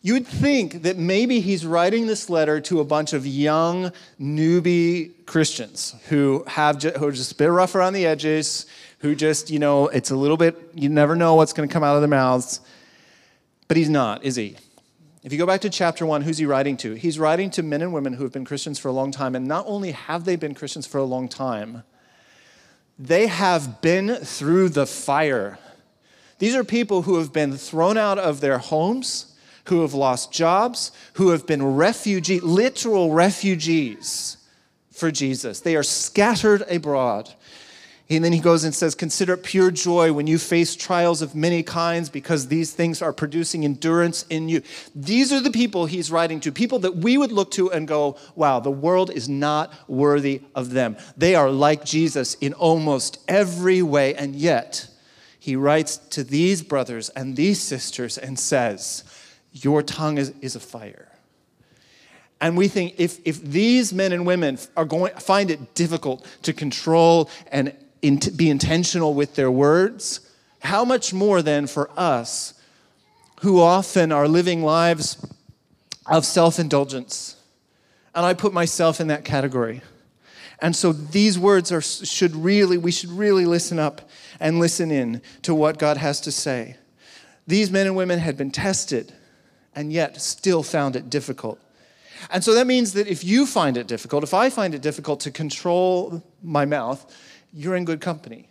You 0.00 0.12
would 0.14 0.26
think 0.26 0.82
that 0.82 0.96
maybe 0.96 1.40
he's 1.40 1.66
writing 1.66 2.06
this 2.06 2.30
letter 2.30 2.60
to 2.62 2.80
a 2.80 2.84
bunch 2.84 3.12
of 3.12 3.26
young, 3.26 3.92
newbie 4.20 5.26
Christians 5.26 5.96
who, 6.08 6.44
have 6.46 6.82
who 6.82 7.06
are 7.06 7.12
just 7.12 7.32
a 7.32 7.34
bit 7.34 7.46
rough 7.46 7.74
around 7.74 7.94
the 7.94 8.06
edges, 8.06 8.66
who 9.00 9.14
just, 9.14 9.50
you 9.50 9.58
know, 9.58 9.88
it's 9.88 10.10
a 10.10 10.16
little 10.16 10.36
bit, 10.36 10.56
you 10.74 10.88
never 10.88 11.16
know 11.16 11.34
what's 11.34 11.52
going 11.52 11.68
to 11.68 11.72
come 11.72 11.82
out 11.82 11.96
of 11.96 12.00
their 12.00 12.08
mouths. 12.08 12.60
But 13.66 13.76
he's 13.76 13.90
not, 13.90 14.24
is 14.24 14.36
he? 14.36 14.56
If 15.24 15.32
you 15.32 15.38
go 15.38 15.46
back 15.46 15.62
to 15.62 15.70
chapter 15.70 16.06
one, 16.06 16.22
who's 16.22 16.38
he 16.38 16.46
writing 16.46 16.76
to? 16.78 16.94
He's 16.94 17.18
writing 17.18 17.50
to 17.50 17.62
men 17.62 17.82
and 17.82 17.92
women 17.92 18.12
who 18.12 18.22
have 18.22 18.32
been 18.32 18.44
Christians 18.44 18.78
for 18.78 18.88
a 18.88 18.92
long 18.92 19.10
time. 19.10 19.34
And 19.34 19.46
not 19.46 19.64
only 19.66 19.90
have 19.90 20.24
they 20.24 20.36
been 20.36 20.54
Christians 20.54 20.86
for 20.86 20.98
a 20.98 21.04
long 21.04 21.28
time, 21.28 21.82
They 22.98 23.28
have 23.28 23.80
been 23.80 24.16
through 24.16 24.70
the 24.70 24.86
fire. 24.86 25.58
These 26.38 26.56
are 26.56 26.64
people 26.64 27.02
who 27.02 27.18
have 27.18 27.32
been 27.32 27.56
thrown 27.56 27.96
out 27.96 28.18
of 28.18 28.40
their 28.40 28.58
homes, 28.58 29.27
who 29.68 29.82
have 29.82 29.94
lost 29.94 30.32
jobs, 30.32 30.92
who 31.14 31.30
have 31.30 31.46
been 31.46 31.76
refugee, 31.76 32.40
literal 32.40 33.12
refugees 33.12 34.36
for 34.90 35.10
Jesus. 35.10 35.60
They 35.60 35.76
are 35.76 35.82
scattered 35.82 36.62
abroad. 36.70 37.32
And 38.10 38.24
then 38.24 38.32
he 38.32 38.40
goes 38.40 38.64
and 38.64 38.74
says, 38.74 38.94
Consider 38.94 39.34
it 39.34 39.42
pure 39.42 39.70
joy 39.70 40.12
when 40.14 40.26
you 40.26 40.38
face 40.38 40.74
trials 40.74 41.20
of 41.20 41.34
many 41.34 41.62
kinds 41.62 42.08
because 42.08 42.48
these 42.48 42.72
things 42.72 43.02
are 43.02 43.12
producing 43.12 43.64
endurance 43.64 44.24
in 44.30 44.48
you. 44.48 44.62
These 44.94 45.30
are 45.30 45.40
the 45.40 45.50
people 45.50 45.84
he's 45.84 46.10
writing 46.10 46.40
to, 46.40 46.52
people 46.52 46.78
that 46.80 46.96
we 46.96 47.18
would 47.18 47.32
look 47.32 47.50
to 47.52 47.70
and 47.70 47.86
go, 47.86 48.16
Wow, 48.34 48.60
the 48.60 48.70
world 48.70 49.10
is 49.10 49.28
not 49.28 49.72
worthy 49.88 50.40
of 50.54 50.70
them. 50.70 50.96
They 51.18 51.34
are 51.34 51.50
like 51.50 51.84
Jesus 51.84 52.34
in 52.34 52.54
almost 52.54 53.18
every 53.28 53.82
way. 53.82 54.14
And 54.14 54.34
yet, 54.34 54.88
he 55.38 55.54
writes 55.54 55.98
to 55.98 56.24
these 56.24 56.62
brothers 56.62 57.10
and 57.10 57.36
these 57.36 57.60
sisters 57.60 58.16
and 58.16 58.38
says, 58.38 59.04
Your 59.64 59.82
tongue 59.82 60.18
is, 60.18 60.32
is 60.40 60.56
a 60.56 60.60
fire. 60.60 61.08
And 62.40 62.56
we 62.56 62.68
think 62.68 62.94
if, 62.98 63.18
if 63.24 63.42
these 63.42 63.92
men 63.92 64.12
and 64.12 64.24
women 64.24 64.58
are 64.76 64.84
going 64.84 65.12
find 65.14 65.50
it 65.50 65.74
difficult 65.74 66.24
to 66.42 66.52
control 66.52 67.30
and 67.50 67.74
in, 68.00 68.20
be 68.36 68.48
intentional 68.48 69.14
with 69.14 69.34
their 69.34 69.50
words, 69.50 70.20
how 70.60 70.84
much 70.84 71.12
more 71.12 71.42
then 71.42 71.66
for 71.66 71.90
us 71.96 72.54
who 73.40 73.60
often 73.60 74.12
are 74.12 74.28
living 74.28 74.62
lives 74.62 75.24
of 76.06 76.24
self 76.24 76.58
indulgence? 76.58 77.36
And 78.14 78.24
I 78.24 78.34
put 78.34 78.52
myself 78.52 79.00
in 79.00 79.08
that 79.08 79.24
category. 79.24 79.82
And 80.60 80.74
so 80.74 80.92
these 80.92 81.38
words 81.38 81.70
are, 81.70 81.80
should 81.80 82.34
really, 82.34 82.78
we 82.78 82.90
should 82.90 83.10
really 83.10 83.46
listen 83.46 83.78
up 83.78 84.08
and 84.40 84.58
listen 84.58 84.90
in 84.90 85.22
to 85.42 85.54
what 85.54 85.78
God 85.78 85.96
has 85.96 86.20
to 86.22 86.32
say. 86.32 86.76
These 87.46 87.70
men 87.70 87.86
and 87.86 87.96
women 87.96 88.18
had 88.18 88.36
been 88.36 88.50
tested 88.50 89.12
and 89.78 89.92
yet 89.92 90.20
still 90.20 90.64
found 90.64 90.96
it 90.96 91.08
difficult. 91.08 91.60
And 92.30 92.42
so 92.42 92.52
that 92.54 92.66
means 92.66 92.94
that 92.94 93.06
if 93.06 93.22
you 93.22 93.46
find 93.46 93.76
it 93.76 93.86
difficult, 93.86 94.24
if 94.24 94.34
I 94.34 94.50
find 94.50 94.74
it 94.74 94.82
difficult 94.82 95.20
to 95.20 95.30
control 95.30 96.20
my 96.42 96.64
mouth, 96.64 97.00
you're 97.52 97.76
in 97.76 97.84
good 97.84 98.00
company. 98.00 98.48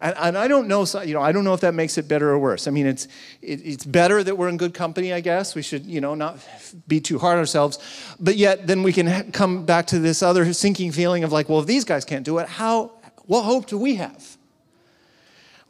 And, 0.00 0.14
and, 0.16 0.38
I 0.38 0.46
don't 0.46 0.68
know, 0.68 0.86
you 1.04 1.12
know, 1.12 1.20
I 1.20 1.32
don't 1.32 1.42
know 1.42 1.54
if 1.54 1.60
that 1.62 1.74
makes 1.74 1.98
it 1.98 2.06
better 2.06 2.30
or 2.30 2.38
worse. 2.38 2.68
I 2.68 2.70
mean, 2.70 2.86
it's, 2.86 3.08
it, 3.42 3.60
it's 3.66 3.84
better 3.84 4.22
that 4.22 4.38
we're 4.38 4.48
in 4.48 4.58
good 4.58 4.72
company, 4.72 5.12
I 5.12 5.20
guess. 5.20 5.56
We 5.56 5.62
should, 5.62 5.84
you 5.86 6.00
know, 6.00 6.14
not 6.14 6.38
be 6.86 7.00
too 7.00 7.18
hard 7.18 7.34
on 7.34 7.40
ourselves. 7.40 7.80
But 8.20 8.36
yet, 8.36 8.68
then 8.68 8.84
we 8.84 8.92
can 8.92 9.32
come 9.32 9.66
back 9.66 9.88
to 9.88 9.98
this 9.98 10.22
other 10.22 10.52
sinking 10.52 10.92
feeling 10.92 11.24
of 11.24 11.32
like, 11.32 11.48
well, 11.48 11.58
if 11.58 11.66
these 11.66 11.84
guys 11.84 12.04
can't 12.04 12.24
do 12.24 12.38
it, 12.38 12.48
how, 12.48 12.92
what 13.26 13.42
hope 13.42 13.66
do 13.66 13.76
we 13.76 13.96
have? 13.96 14.38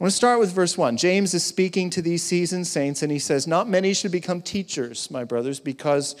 I 0.01 0.03
want 0.03 0.13
to 0.13 0.17
start 0.17 0.39
with 0.39 0.51
verse 0.51 0.79
1. 0.79 0.97
James 0.97 1.35
is 1.35 1.43
speaking 1.43 1.91
to 1.91 2.01
these 2.01 2.23
seasoned 2.23 2.65
saints, 2.65 3.03
and 3.03 3.11
he 3.11 3.19
says, 3.19 3.45
Not 3.45 3.69
many 3.69 3.93
should 3.93 4.11
become 4.11 4.41
teachers, 4.41 5.11
my 5.11 5.23
brothers, 5.23 5.59
because 5.59 6.15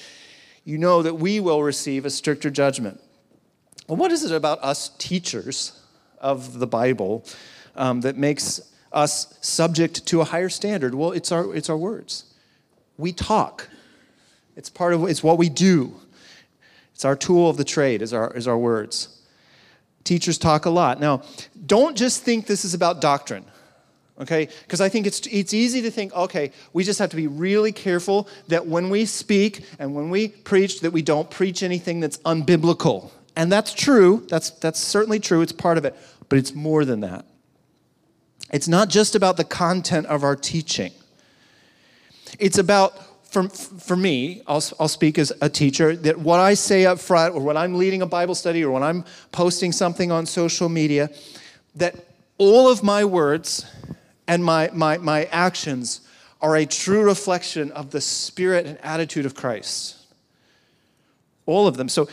you 0.63 0.77
know 0.77 1.01
that 1.01 1.15
we 1.15 1.39
will 1.39 1.63
receive 1.63 2.05
a 2.05 2.11
stricter 2.11 2.51
judgment. 2.51 3.01
Well, 3.87 3.95
what 3.97 4.11
is 4.11 4.23
it 4.23 4.35
about 4.35 4.59
us 4.59 4.89
teachers 4.99 5.81
of 6.19 6.59
the 6.59 6.67
Bible 6.67 7.25
um, 7.75 8.01
that 8.01 8.17
makes 8.17 8.61
us 8.93 9.35
subject 9.41 10.05
to 10.05 10.21
a 10.21 10.25
higher 10.25 10.49
standard? 10.49 10.93
Well, 10.93 11.11
it's 11.11 11.31
our, 11.31 11.51
it's 11.55 11.67
our 11.67 11.75
words. 11.75 12.25
We 12.99 13.11
talk. 13.11 13.67
It's 14.55 14.69
part 14.69 14.93
of 14.93 15.05
it's 15.05 15.23
what 15.23 15.39
we 15.39 15.49
do. 15.49 15.95
It's 16.93 17.03
our 17.03 17.15
tool 17.15 17.49
of 17.49 17.57
the 17.57 17.63
trade, 17.63 18.03
is 18.03 18.13
our, 18.13 18.31
is 18.33 18.47
our 18.47 18.59
words. 18.59 19.23
Teachers 20.03 20.37
talk 20.37 20.65
a 20.65 20.69
lot. 20.69 20.99
Now, 20.99 21.23
don't 21.65 21.97
just 21.97 22.21
think 22.21 22.45
this 22.45 22.63
is 22.63 22.75
about 22.75 23.01
doctrine 23.01 23.45
okay? 24.21 24.47
Because 24.61 24.79
I 24.79 24.87
think 24.87 25.07
it's, 25.07 25.25
it's 25.27 25.53
easy 25.53 25.81
to 25.81 25.91
think, 25.91 26.13
okay, 26.13 26.51
we 26.73 26.83
just 26.83 26.99
have 26.99 27.09
to 27.09 27.15
be 27.15 27.27
really 27.27 27.71
careful 27.71 28.27
that 28.47 28.67
when 28.67 28.89
we 28.89 29.05
speak 29.05 29.65
and 29.79 29.95
when 29.95 30.09
we 30.09 30.29
preach, 30.29 30.81
that 30.81 30.91
we 30.91 31.01
don't 31.01 31.29
preach 31.29 31.63
anything 31.63 31.99
that's 31.99 32.17
unbiblical. 32.19 33.11
And 33.35 33.51
that's 33.51 33.73
true, 33.73 34.25
that's, 34.29 34.51
that's 34.51 34.79
certainly 34.79 35.19
true, 35.19 35.41
it's 35.41 35.51
part 35.51 35.77
of 35.77 35.85
it. 35.85 35.95
But 36.29 36.37
it's 36.37 36.53
more 36.53 36.85
than 36.85 37.01
that. 37.01 37.25
It's 38.53 38.67
not 38.67 38.89
just 38.89 39.15
about 39.15 39.37
the 39.37 39.43
content 39.43 40.05
of 40.07 40.23
our 40.23 40.35
teaching. 40.35 40.91
It's 42.37 42.57
about, 42.57 42.93
for, 43.25 43.49
for 43.49 43.95
me, 43.95 44.41
I'll, 44.47 44.63
I'll 44.79 44.87
speak 44.87 45.17
as 45.17 45.31
a 45.41 45.49
teacher, 45.49 45.95
that 45.95 46.19
what 46.19 46.39
I 46.39 46.53
say 46.53 46.85
up 46.85 46.99
front, 46.99 47.33
or 47.33 47.41
when 47.41 47.57
I'm 47.57 47.75
leading 47.75 48.01
a 48.01 48.05
Bible 48.05 48.35
study, 48.35 48.63
or 48.63 48.71
when 48.71 48.83
I'm 48.83 49.05
posting 49.31 49.71
something 49.71 50.11
on 50.11 50.25
social 50.25 50.69
media, 50.69 51.09
that 51.75 51.95
all 52.37 52.69
of 52.69 52.83
my 52.83 53.05
words 53.05 53.65
and 54.31 54.45
my, 54.45 54.69
my, 54.71 54.97
my 54.97 55.25
actions 55.25 55.99
are 56.39 56.55
a 56.55 56.65
true 56.65 57.03
reflection 57.03 57.69
of 57.73 57.91
the 57.91 57.99
spirit 57.99 58.65
and 58.65 58.77
attitude 58.81 59.25
of 59.25 59.35
Christ. 59.35 59.97
All 61.45 61.67
of 61.67 61.75
them. 61.75 61.89
So 61.89 62.07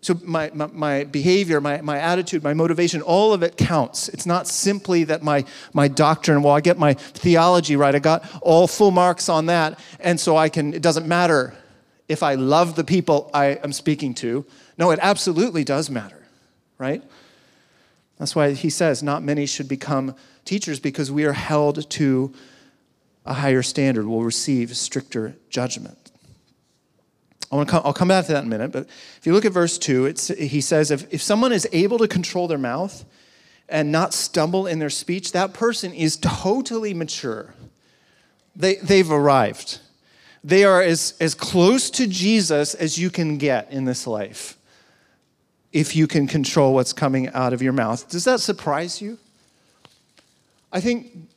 so 0.00 0.14
my, 0.22 0.52
my, 0.54 0.66
my, 0.66 1.04
behavior, 1.04 1.60
my, 1.60 1.80
my 1.80 1.98
attitude, 1.98 2.44
my 2.44 2.54
motivation, 2.54 3.02
all 3.02 3.32
of 3.32 3.42
it 3.42 3.56
counts. 3.56 4.08
It's 4.10 4.26
not 4.26 4.46
simply 4.46 5.02
that 5.04 5.22
my, 5.22 5.46
my 5.72 5.88
doctrine, 5.88 6.42
well, 6.42 6.54
I 6.54 6.60
get 6.60 6.78
my 6.78 6.92
theology 6.92 7.74
right, 7.74 7.94
I 7.94 8.00
got 8.00 8.22
all 8.42 8.66
full 8.66 8.90
marks 8.90 9.30
on 9.30 9.46
that, 9.46 9.80
and 9.98 10.20
so 10.20 10.36
I 10.36 10.50
can, 10.50 10.74
it 10.74 10.82
doesn't 10.82 11.08
matter 11.08 11.54
if 12.06 12.22
I 12.22 12.34
love 12.34 12.76
the 12.76 12.84
people 12.84 13.30
I 13.32 13.46
am 13.64 13.72
speaking 13.72 14.12
to. 14.16 14.44
No, 14.76 14.90
it 14.90 14.98
absolutely 15.00 15.64
does 15.64 15.88
matter, 15.88 16.22
right? 16.76 17.02
That's 18.18 18.36
why 18.36 18.52
he 18.52 18.68
says 18.68 19.02
not 19.02 19.22
many 19.22 19.46
should 19.46 19.68
become 19.68 20.14
teachers 20.44 20.80
because 20.80 21.10
we 21.10 21.24
are 21.24 21.32
held 21.32 21.88
to 21.90 22.32
a 23.26 23.34
higher 23.34 23.62
standard, 23.62 24.06
will 24.06 24.22
receive 24.24 24.76
stricter 24.76 25.36
judgment. 25.48 26.12
I 27.50 27.56
want 27.56 27.68
to 27.68 27.72
come, 27.72 27.82
I'll 27.84 27.92
come 27.92 28.08
back 28.08 28.26
to 28.26 28.32
that 28.32 28.40
in 28.40 28.46
a 28.46 28.50
minute, 28.50 28.72
but 28.72 28.86
if 29.16 29.26
you 29.26 29.32
look 29.32 29.44
at 29.44 29.52
verse 29.52 29.78
2, 29.78 30.06
it's, 30.06 30.28
he 30.28 30.60
says, 30.60 30.90
if, 30.90 31.12
if 31.12 31.22
someone 31.22 31.52
is 31.52 31.68
able 31.72 31.98
to 31.98 32.08
control 32.08 32.48
their 32.48 32.58
mouth 32.58 33.04
and 33.68 33.92
not 33.92 34.12
stumble 34.12 34.66
in 34.66 34.78
their 34.78 34.90
speech, 34.90 35.32
that 35.32 35.54
person 35.54 35.92
is 35.94 36.16
totally 36.16 36.92
mature. 36.92 37.54
They, 38.56 38.76
they've 38.76 39.10
arrived. 39.10 39.78
They 40.42 40.64
are 40.64 40.82
as, 40.82 41.14
as 41.20 41.34
close 41.34 41.90
to 41.90 42.06
Jesus 42.06 42.74
as 42.74 42.98
you 42.98 43.08
can 43.08 43.38
get 43.38 43.70
in 43.70 43.84
this 43.84 44.06
life 44.06 44.58
if 45.72 45.96
you 45.96 46.06
can 46.06 46.26
control 46.26 46.72
what's 46.74 46.92
coming 46.92 47.28
out 47.30 47.52
of 47.52 47.60
your 47.60 47.72
mouth. 47.72 48.08
Does 48.08 48.24
that 48.24 48.40
surprise 48.40 49.02
you? 49.02 49.18
I 50.74 50.80
think 50.80 51.28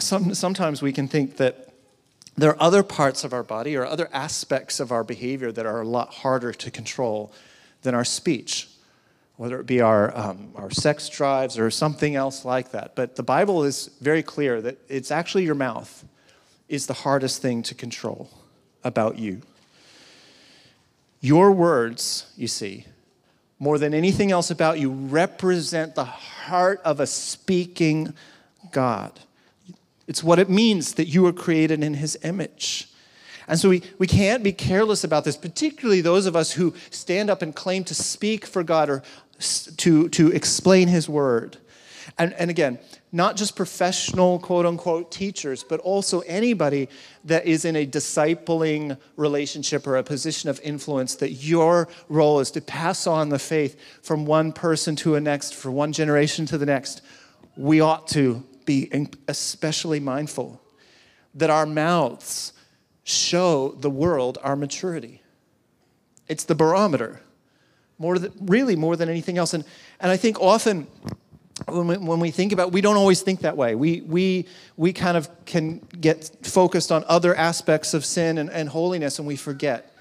some, 0.00 0.34
sometimes 0.34 0.82
we 0.82 0.92
can 0.92 1.06
think 1.06 1.36
that 1.36 1.72
there 2.36 2.50
are 2.50 2.60
other 2.60 2.82
parts 2.82 3.22
of 3.22 3.32
our 3.32 3.44
body 3.44 3.76
or 3.76 3.86
other 3.86 4.10
aspects 4.12 4.80
of 4.80 4.90
our 4.90 5.04
behavior 5.04 5.52
that 5.52 5.64
are 5.64 5.80
a 5.80 5.86
lot 5.86 6.12
harder 6.12 6.52
to 6.52 6.70
control 6.72 7.32
than 7.82 7.94
our 7.94 8.04
speech, 8.04 8.68
whether 9.36 9.60
it 9.60 9.66
be 9.66 9.80
our, 9.80 10.14
um, 10.18 10.50
our 10.56 10.72
sex 10.72 11.08
drives 11.08 11.60
or 11.60 11.70
something 11.70 12.16
else 12.16 12.44
like 12.44 12.72
that. 12.72 12.96
But 12.96 13.14
the 13.14 13.22
Bible 13.22 13.62
is 13.62 13.88
very 14.00 14.24
clear 14.24 14.60
that 14.60 14.78
it's 14.88 15.12
actually 15.12 15.44
your 15.44 15.54
mouth 15.54 16.04
is 16.68 16.88
the 16.88 16.92
hardest 16.92 17.40
thing 17.40 17.62
to 17.62 17.74
control 17.74 18.28
about 18.82 19.16
you. 19.16 19.42
Your 21.20 21.52
words, 21.52 22.32
you 22.36 22.48
see, 22.48 22.84
more 23.60 23.78
than 23.78 23.94
anything 23.94 24.32
else 24.32 24.50
about 24.50 24.80
you, 24.80 24.90
represent 24.90 25.94
the 25.94 26.04
heart 26.04 26.80
of 26.84 26.98
a 26.98 27.06
speaking 27.06 28.12
God. 28.72 29.20
It's 30.06 30.22
what 30.22 30.38
it 30.38 30.48
means 30.48 30.94
that 30.94 31.06
you 31.06 31.22
were 31.22 31.32
created 31.32 31.82
in 31.82 31.94
his 31.94 32.18
image. 32.22 32.88
And 33.48 33.58
so 33.58 33.68
we, 33.68 33.82
we 33.98 34.06
can't 34.06 34.42
be 34.42 34.52
careless 34.52 35.04
about 35.04 35.24
this, 35.24 35.36
particularly 35.36 36.00
those 36.00 36.26
of 36.26 36.34
us 36.34 36.52
who 36.52 36.74
stand 36.90 37.30
up 37.30 37.42
and 37.42 37.54
claim 37.54 37.84
to 37.84 37.94
speak 37.94 38.44
for 38.44 38.62
God 38.62 38.90
or 38.90 39.02
to, 39.76 40.08
to 40.08 40.32
explain 40.32 40.88
his 40.88 41.08
word. 41.08 41.58
And, 42.18 42.32
and 42.34 42.50
again, 42.50 42.78
not 43.12 43.36
just 43.36 43.56
professional, 43.56 44.38
quote 44.38 44.66
unquote, 44.66 45.10
teachers, 45.10 45.62
but 45.62 45.80
also 45.80 46.20
anybody 46.20 46.88
that 47.24 47.46
is 47.46 47.64
in 47.64 47.76
a 47.76 47.86
discipling 47.86 48.98
relationship 49.16 49.86
or 49.86 49.96
a 49.96 50.02
position 50.02 50.48
of 50.48 50.60
influence, 50.62 51.16
that 51.16 51.32
your 51.32 51.88
role 52.08 52.40
is 52.40 52.50
to 52.52 52.60
pass 52.60 53.06
on 53.06 53.28
the 53.28 53.38
faith 53.38 53.78
from 54.02 54.24
one 54.24 54.52
person 54.52 54.96
to 54.96 55.12
the 55.12 55.20
next, 55.20 55.54
from 55.54 55.74
one 55.74 55.92
generation 55.92 56.46
to 56.46 56.58
the 56.58 56.66
next. 56.66 57.02
We 57.56 57.80
ought 57.80 58.08
to 58.08 58.44
be 58.66 58.90
especially 59.28 60.00
mindful 60.00 60.60
that 61.34 61.50
our 61.50 61.66
mouths 61.66 62.52
show 63.04 63.70
the 63.78 63.90
world 63.90 64.38
our 64.42 64.56
maturity. 64.56 65.22
It's 66.28 66.44
the 66.44 66.54
barometer, 66.54 67.20
more 67.98 68.18
than, 68.18 68.32
really 68.40 68.74
more 68.74 68.96
than 68.96 69.08
anything 69.08 69.38
else. 69.38 69.54
And, 69.54 69.64
and 70.00 70.10
I 70.10 70.16
think 70.16 70.40
often 70.40 70.88
when 71.66 71.86
we, 71.86 71.96
when 71.96 72.20
we 72.20 72.30
think 72.30 72.52
about 72.52 72.72
we 72.72 72.80
don't 72.80 72.96
always 72.96 73.22
think 73.22 73.40
that 73.40 73.56
way 73.56 73.74
we, 73.74 74.02
we, 74.02 74.46
we 74.76 74.92
kind 74.92 75.16
of 75.16 75.28
can 75.46 75.78
get 76.00 76.30
focused 76.42 76.92
on 76.92 77.04
other 77.08 77.34
aspects 77.34 77.94
of 77.94 78.04
sin 78.04 78.38
and, 78.38 78.50
and 78.50 78.68
holiness 78.68 79.18
and 79.18 79.26
we 79.26 79.36
forget 79.36 79.94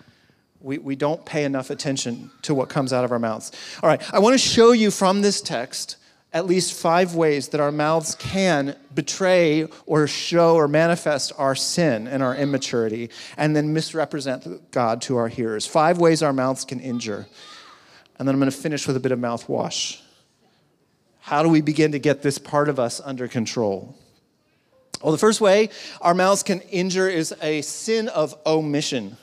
we, 0.61 0.79
we 0.79 0.95
don't 0.95 1.23
pay 1.25 1.43
enough 1.45 1.69
attention 1.69 2.29
to 2.41 2.53
what 2.53 2.67
comes 2.67 2.91
out 2.91 3.05
of 3.05 3.11
our 3.11 3.19
mouths 3.19 3.51
all 3.81 3.89
right 3.89 4.01
i 4.13 4.19
want 4.19 4.33
to 4.33 4.37
show 4.37 4.73
you 4.73 4.91
from 4.91 5.21
this 5.21 5.41
text 5.41 5.95
at 6.35 6.45
least 6.45 6.73
five 6.73 7.15
ways 7.15 7.47
that 7.47 7.61
our 7.61 7.71
mouths 7.71 8.13
can 8.15 8.75
betray 8.93 9.65
or 9.85 10.05
show 10.05 10.55
or 10.55 10.67
manifest 10.67 11.31
our 11.37 11.55
sin 11.55 12.09
and 12.09 12.21
our 12.21 12.35
immaturity 12.35 13.09
and 13.37 13.55
then 13.55 13.71
misrepresent 13.71 14.69
God 14.69 15.01
to 15.03 15.15
our 15.15 15.29
hearers. 15.29 15.65
Five 15.65 15.97
ways 15.97 16.21
our 16.21 16.33
mouths 16.33 16.65
can 16.65 16.81
injure. 16.81 17.25
And 18.19 18.27
then 18.27 18.35
I'm 18.35 18.41
going 18.41 18.51
to 18.51 18.57
finish 18.57 18.85
with 18.85 18.97
a 18.97 18.99
bit 18.99 19.13
of 19.13 19.19
mouthwash. 19.19 20.01
How 21.21 21.41
do 21.41 21.47
we 21.47 21.61
begin 21.61 21.93
to 21.93 21.99
get 21.99 22.21
this 22.21 22.37
part 22.37 22.67
of 22.67 22.79
us 22.79 22.99
under 22.99 23.29
control? 23.29 23.95
Well, 25.01 25.13
the 25.13 25.17
first 25.17 25.39
way 25.39 25.69
our 26.01 26.13
mouths 26.13 26.43
can 26.43 26.59
injure 26.59 27.07
is 27.07 27.33
a 27.41 27.61
sin 27.61 28.09
of 28.09 28.35
omission. 28.45 29.15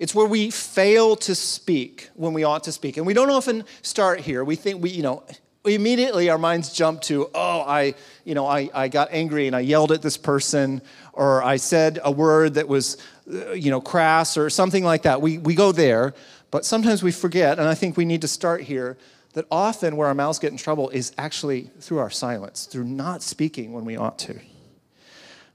It's 0.00 0.16
where 0.16 0.26
we 0.26 0.50
fail 0.50 1.14
to 1.14 1.36
speak 1.36 2.10
when 2.14 2.32
we 2.32 2.42
ought 2.42 2.64
to 2.64 2.72
speak. 2.72 2.96
And 2.96 3.06
we 3.06 3.14
don't 3.14 3.30
often 3.30 3.64
start 3.82 4.18
here. 4.18 4.42
We 4.42 4.56
think 4.56 4.82
we, 4.82 4.90
you 4.90 5.04
know, 5.04 5.22
immediately 5.64 6.28
our 6.28 6.38
minds 6.38 6.72
jump 6.72 7.00
to, 7.02 7.30
oh, 7.34 7.60
I, 7.60 7.94
you 8.24 8.34
know, 8.34 8.46
I, 8.46 8.68
I 8.74 8.88
got 8.88 9.08
angry 9.10 9.46
and 9.46 9.56
I 9.56 9.60
yelled 9.60 9.92
at 9.92 10.02
this 10.02 10.16
person, 10.16 10.82
or 11.12 11.42
I 11.42 11.56
said 11.56 12.00
a 12.04 12.10
word 12.10 12.54
that 12.54 12.68
was, 12.68 12.98
uh, 13.32 13.52
you 13.52 13.70
know, 13.70 13.80
crass 13.80 14.36
or 14.36 14.50
something 14.50 14.84
like 14.84 15.02
that. 15.02 15.22
We, 15.22 15.38
we 15.38 15.54
go 15.54 15.72
there, 15.72 16.14
but 16.50 16.64
sometimes 16.64 17.02
we 17.02 17.12
forget, 17.12 17.58
and 17.58 17.66
I 17.66 17.74
think 17.74 17.96
we 17.96 18.04
need 18.04 18.20
to 18.20 18.28
start 18.28 18.62
here, 18.62 18.98
that 19.32 19.46
often 19.50 19.96
where 19.96 20.06
our 20.06 20.14
mouths 20.14 20.38
get 20.38 20.52
in 20.52 20.58
trouble 20.58 20.90
is 20.90 21.12
actually 21.18 21.70
through 21.80 21.98
our 21.98 22.10
silence, 22.10 22.66
through 22.66 22.84
not 22.84 23.22
speaking 23.22 23.72
when 23.72 23.84
we 23.84 23.96
ought 23.96 24.18
to. 24.20 24.38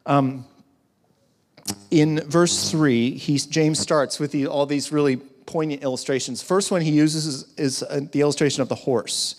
Um, 0.05 0.45
in 1.91 2.19
verse 2.27 2.71
3, 2.71 3.11
he, 3.11 3.37
James 3.37 3.79
starts 3.79 4.19
with 4.19 4.31
the, 4.31 4.47
all 4.47 4.65
these 4.65 4.91
really 4.91 5.17
poignant 5.17 5.83
illustrations. 5.83 6.41
First 6.41 6.71
one 6.71 6.81
he 6.81 6.91
uses 6.91 7.25
is, 7.25 7.53
is 7.57 7.83
uh, 7.83 8.01
the 8.11 8.21
illustration 8.21 8.61
of 8.61 8.69
the 8.69 8.75
horse. 8.75 9.35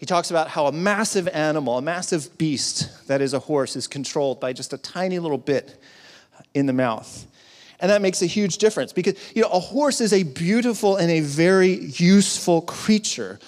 He 0.00 0.06
talks 0.06 0.30
about 0.30 0.48
how 0.48 0.66
a 0.66 0.72
massive 0.72 1.28
animal, 1.28 1.76
a 1.76 1.82
massive 1.82 2.38
beast 2.38 3.06
that 3.06 3.20
is 3.20 3.34
a 3.34 3.38
horse, 3.38 3.76
is 3.76 3.86
controlled 3.86 4.40
by 4.40 4.54
just 4.54 4.72
a 4.72 4.78
tiny 4.78 5.18
little 5.18 5.36
bit 5.36 5.78
in 6.54 6.64
the 6.64 6.72
mouth. 6.72 7.26
And 7.80 7.90
that 7.90 8.00
makes 8.00 8.22
a 8.22 8.26
huge 8.26 8.56
difference 8.56 8.94
because 8.94 9.14
you 9.34 9.42
know 9.42 9.50
a 9.50 9.60
horse 9.60 10.00
is 10.00 10.14
a 10.14 10.22
beautiful 10.22 10.96
and 10.96 11.10
a 11.10 11.20
very 11.20 11.74
useful 11.74 12.62
creature. 12.62 13.38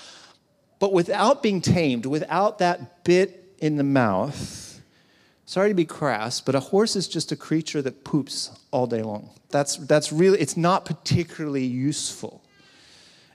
But 0.78 0.92
without 0.92 1.42
being 1.42 1.62
tamed, 1.62 2.04
without 2.04 2.58
that 2.58 3.02
bit 3.02 3.54
in 3.58 3.76
the 3.76 3.84
mouth, 3.84 4.82
sorry 5.46 5.70
to 5.70 5.74
be 5.74 5.86
crass, 5.86 6.42
but 6.42 6.54
a 6.54 6.60
horse 6.60 6.96
is 6.96 7.08
just 7.08 7.32
a 7.32 7.36
creature 7.36 7.80
that 7.80 8.04
poops 8.04 8.50
all 8.72 8.86
day 8.86 9.00
long. 9.00 9.30
That's, 9.48 9.76
that's 9.76 10.12
really, 10.12 10.38
it's 10.38 10.56
not 10.56 10.84
particularly 10.84 11.64
useful. 11.64 12.41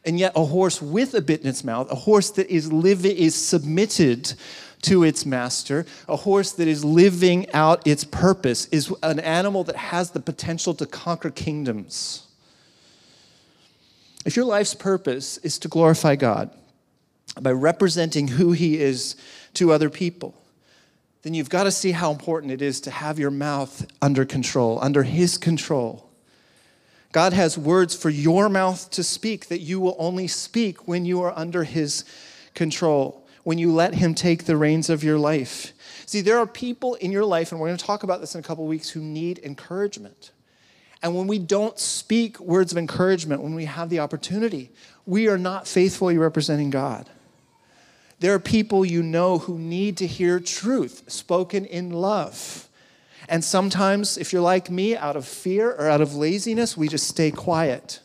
And 0.08 0.18
yet, 0.18 0.32
a 0.38 0.46
horse 0.46 0.82
with 0.82 1.14
a 1.16 1.22
bit 1.22 1.42
in 1.42 1.48
its 1.48 1.66
mouth, 1.66 1.92
a 1.92 1.96
horse 1.96 2.30
that 2.32 2.50
is 2.50 2.72
living, 2.72 3.18
is 3.18 3.36
submitted 3.36 4.34
to 4.84 5.04
its 5.04 5.26
master, 5.26 5.86
a 6.08 6.16
horse 6.16 6.54
that 6.54 6.66
is 6.66 6.86
living 6.86 7.52
out 7.52 7.86
its 7.86 8.06
purpose, 8.06 8.68
is 8.68 8.94
an 9.04 9.20
animal 9.20 9.66
that 9.66 9.76
has 9.76 10.12
the 10.12 10.22
potential 10.22 10.74
to 10.76 10.86
conquer 10.86 11.30
kingdoms. 11.30 12.26
If 14.26 14.38
your 14.38 14.46
life's 14.46 14.76
purpose 14.76 15.40
is 15.40 15.60
to 15.60 15.68
glorify 15.68 16.16
God 16.16 16.52
by 17.42 17.52
representing 17.52 18.30
who 18.30 18.54
He 18.54 18.80
is 18.80 19.18
to 19.56 19.74
other 19.74 19.90
people, 19.90 20.42
then 21.24 21.34
you've 21.34 21.50
got 21.50 21.64
to 21.64 21.72
see 21.72 21.92
how 21.92 22.12
important 22.12 22.54
it 22.54 22.62
is 22.62 22.80
to 22.82 22.92
have 22.92 23.20
your 23.20 23.32
mouth 23.32 23.86
under 24.02 24.24
control, 24.24 24.80
under 24.82 25.04
His 25.04 25.38
control. 25.38 26.07
God 27.12 27.34
has 27.34 27.58
words 27.58 27.96
for 27.96 28.10
your 28.10 28.50
mouth 28.50 28.90
to 28.92 29.04
speak 29.04 29.48
that 29.48 29.62
you 29.62 29.80
will 29.80 29.96
only 29.98 30.28
speak 30.28 30.88
when 30.88 31.06
you 31.06 31.22
are 31.22 31.38
under 31.38 31.64
His 31.64 32.04
control, 32.54 33.26
when 33.44 33.58
you 33.58 33.72
let 33.72 33.96
Him 33.96 34.14
take 34.14 34.44
the 34.44 34.58
reins 34.58 34.90
of 34.90 35.04
your 35.04 35.18
life. 35.18 35.74
See, 36.06 36.22
there 36.22 36.38
are 36.38 36.48
people 36.48 36.96
in 36.96 37.12
your 37.12 37.26
life, 37.26 37.52
and 37.52 37.60
we're 37.60 37.68
going 37.68 37.78
to 37.78 37.86
talk 37.86 38.04
about 38.04 38.22
this 38.22 38.36
in 38.36 38.40
a 38.40 38.44
couple 38.44 38.66
weeks, 38.66 38.90
who 38.90 39.02
need 39.02 39.40
encouragement. 39.40 40.32
And 41.02 41.16
when 41.16 41.28
we 41.28 41.40
don't 41.40 41.78
speak 41.80 42.40
words 42.40 42.72
of 42.72 42.78
encouragement, 42.78 43.42
when 43.42 43.56
we 43.56 43.66
have 43.66 43.90
the 43.90 44.00
opportunity, 44.00 44.72
we 45.06 45.28
are 45.28 45.38
not 45.38 45.68
faithfully 45.68 46.18
representing 46.18 46.70
God. 46.70 47.10
There 48.20 48.34
are 48.34 48.40
people 48.40 48.84
you 48.84 49.04
know 49.04 49.38
who 49.38 49.60
need 49.60 49.98
to 49.98 50.08
hear 50.08 50.40
truth 50.40 51.04
spoken 51.08 51.66
in 51.66 51.92
love. 51.92 52.67
And 53.30 53.44
sometimes, 53.44 54.18
if 54.18 54.32
you're 54.32 54.42
like 54.42 54.70
me, 54.70 54.96
out 54.96 55.16
of 55.16 55.28
fear 55.28 55.72
or 55.72 55.88
out 55.90 56.02
of 56.02 56.16
laziness, 56.16 56.78
we 56.78 56.88
just 56.88 57.08
stay 57.08 57.30
quiet. 57.30 58.00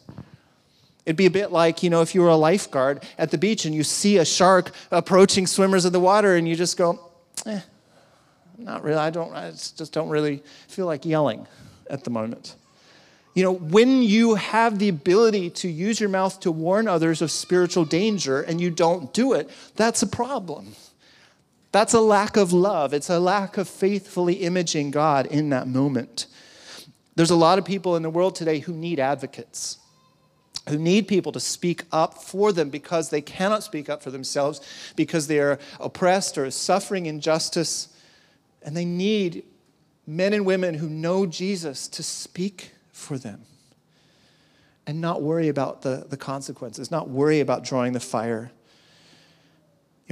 It'd 1.06 1.16
be 1.16 1.26
a 1.26 1.30
bit 1.30 1.52
like, 1.52 1.82
you 1.82 1.90
know, 1.90 2.00
if 2.00 2.14
you 2.14 2.22
were 2.22 2.28
a 2.28 2.36
lifeguard 2.36 3.04
at 3.18 3.30
the 3.30 3.38
beach 3.38 3.64
and 3.64 3.74
you 3.74 3.82
see 3.82 4.18
a 4.18 4.24
shark 4.24 4.70
approaching 4.90 5.46
swimmers 5.46 5.84
in 5.84 5.92
the 5.92 6.00
water 6.00 6.36
and 6.36 6.48
you 6.48 6.54
just 6.54 6.76
go, 6.76 7.10
eh, 7.46 7.60
not 8.58 8.82
really, 8.84 8.98
I 8.98 9.10
don't, 9.10 9.32
I 9.32 9.50
just 9.50 9.92
don't 9.92 10.08
really 10.08 10.42
feel 10.68 10.86
like 10.86 11.04
yelling 11.04 11.46
at 11.90 12.04
the 12.04 12.10
moment. 12.10 12.56
You 13.34 13.42
know, 13.42 13.52
when 13.52 14.02
you 14.02 14.34
have 14.34 14.78
the 14.78 14.88
ability 14.88 15.50
to 15.50 15.68
use 15.68 15.98
your 15.98 16.10
mouth 16.10 16.38
to 16.40 16.52
warn 16.52 16.86
others 16.86 17.22
of 17.22 17.30
spiritual 17.30 17.84
danger 17.84 18.42
and 18.42 18.60
you 18.60 18.70
don't 18.70 19.12
do 19.14 19.32
it, 19.32 19.50
that's 19.74 20.02
a 20.02 20.06
problem. 20.06 20.74
That's 21.72 21.94
a 21.94 22.00
lack 22.00 22.36
of 22.36 22.52
love. 22.52 22.92
It's 22.92 23.08
a 23.08 23.18
lack 23.18 23.56
of 23.56 23.66
faithfully 23.66 24.34
imaging 24.34 24.90
God 24.90 25.26
in 25.26 25.48
that 25.50 25.66
moment. 25.66 26.26
There's 27.16 27.30
a 27.30 27.36
lot 27.36 27.58
of 27.58 27.64
people 27.64 27.96
in 27.96 28.02
the 28.02 28.10
world 28.10 28.36
today 28.36 28.58
who 28.58 28.74
need 28.74 29.00
advocates, 29.00 29.78
who 30.68 30.78
need 30.78 31.08
people 31.08 31.32
to 31.32 31.40
speak 31.40 31.84
up 31.90 32.22
for 32.22 32.52
them 32.52 32.68
because 32.68 33.08
they 33.08 33.22
cannot 33.22 33.64
speak 33.64 33.88
up 33.88 34.02
for 34.02 34.10
themselves, 34.10 34.60
because 34.96 35.26
they 35.26 35.40
are 35.40 35.58
oppressed 35.80 36.36
or 36.36 36.50
suffering 36.50 37.06
injustice. 37.06 37.88
And 38.62 38.76
they 38.76 38.84
need 38.84 39.44
men 40.06 40.34
and 40.34 40.44
women 40.44 40.74
who 40.74 40.88
know 40.88 41.26
Jesus 41.26 41.88
to 41.88 42.02
speak 42.02 42.72
for 42.92 43.16
them 43.16 43.42
and 44.86 45.00
not 45.00 45.22
worry 45.22 45.48
about 45.48 45.82
the, 45.82 46.06
the 46.08 46.16
consequences, 46.16 46.90
not 46.90 47.08
worry 47.08 47.40
about 47.40 47.64
drawing 47.64 47.92
the 47.92 48.00
fire. 48.00 48.50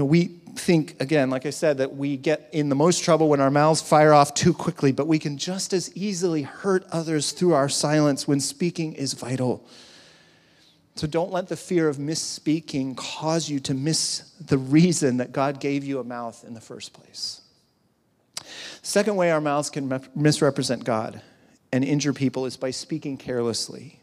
Know, 0.00 0.06
we 0.06 0.28
think, 0.56 0.96
again, 0.98 1.28
like 1.28 1.44
I 1.44 1.50
said, 1.50 1.76
that 1.76 1.94
we 1.94 2.16
get 2.16 2.48
in 2.52 2.70
the 2.70 2.74
most 2.74 3.04
trouble 3.04 3.28
when 3.28 3.38
our 3.38 3.50
mouths 3.50 3.82
fire 3.82 4.14
off 4.14 4.32
too 4.32 4.54
quickly, 4.54 4.92
but 4.92 5.06
we 5.06 5.18
can 5.18 5.36
just 5.36 5.74
as 5.74 5.94
easily 5.94 6.40
hurt 6.40 6.86
others 6.90 7.32
through 7.32 7.52
our 7.52 7.68
silence 7.68 8.26
when 8.26 8.40
speaking 8.40 8.94
is 8.94 9.12
vital. 9.12 9.62
So 10.94 11.06
don't 11.06 11.30
let 11.30 11.48
the 11.48 11.56
fear 11.56 11.86
of 11.86 11.98
misspeaking 11.98 12.96
cause 12.96 13.50
you 13.50 13.60
to 13.60 13.74
miss 13.74 14.20
the 14.40 14.56
reason 14.56 15.18
that 15.18 15.32
God 15.32 15.60
gave 15.60 15.84
you 15.84 16.00
a 16.00 16.04
mouth 16.04 16.44
in 16.46 16.54
the 16.54 16.62
first 16.62 16.94
place. 16.94 17.42
Second 18.80 19.16
way 19.16 19.30
our 19.30 19.42
mouths 19.42 19.68
can 19.68 20.00
misrepresent 20.14 20.82
God 20.82 21.20
and 21.72 21.84
injure 21.84 22.14
people 22.14 22.46
is 22.46 22.56
by 22.56 22.70
speaking 22.70 23.18
carelessly. 23.18 24.00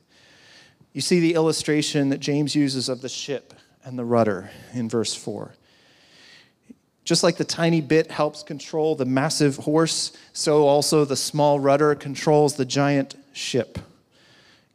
You 0.94 1.02
see 1.02 1.20
the 1.20 1.34
illustration 1.34 2.10
that 2.10 2.20
James 2.20 2.56
uses 2.56 2.88
of 2.88 3.02
the 3.02 3.10
ship 3.10 3.56
and 3.84 3.98
the 3.98 4.06
rudder 4.06 4.52
in 4.76 4.90
verse 4.90 5.16
4. 5.16 5.56
Just 7.08 7.24
like 7.24 7.38
the 7.38 7.46
tiny 7.46 7.80
bit 7.80 8.12
helps 8.12 8.44
control 8.44 8.94
the 8.94 9.06
massive 9.06 9.56
horse, 9.56 10.12
so 10.34 10.68
also 10.68 11.06
the 11.06 11.16
small 11.16 11.58
rudder 11.58 11.96
controls 11.96 12.58
the 12.58 12.66
giant 12.66 13.16
ship, 13.32 13.80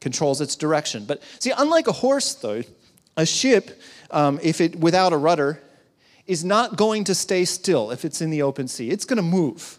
controls 0.01 0.41
its 0.41 0.57
direction. 0.57 1.05
But 1.05 1.23
see, 1.41 1.53
unlike 1.55 1.89
a 1.89 1.93
horse, 1.93 2.33
though, 2.33 2.63
a 3.19 3.27
ship, 3.27 3.79
um, 4.11 4.41
if 4.43 4.63
it 4.63 4.77
without 4.77 5.13
a 5.13 5.19
rudder, 5.19 5.63
is 6.27 6.43
not 6.43 6.77
going 6.77 7.05
to 7.05 7.15
stay 7.15 7.45
still 7.45 7.91
if 7.91 8.03
it's 8.03 8.23
in 8.23 8.31
the 8.31 8.41
open 8.41 8.67
sea. 8.67 8.89
It's 8.89 9.05
going 9.05 9.19
to 9.19 9.23
move. 9.23 9.79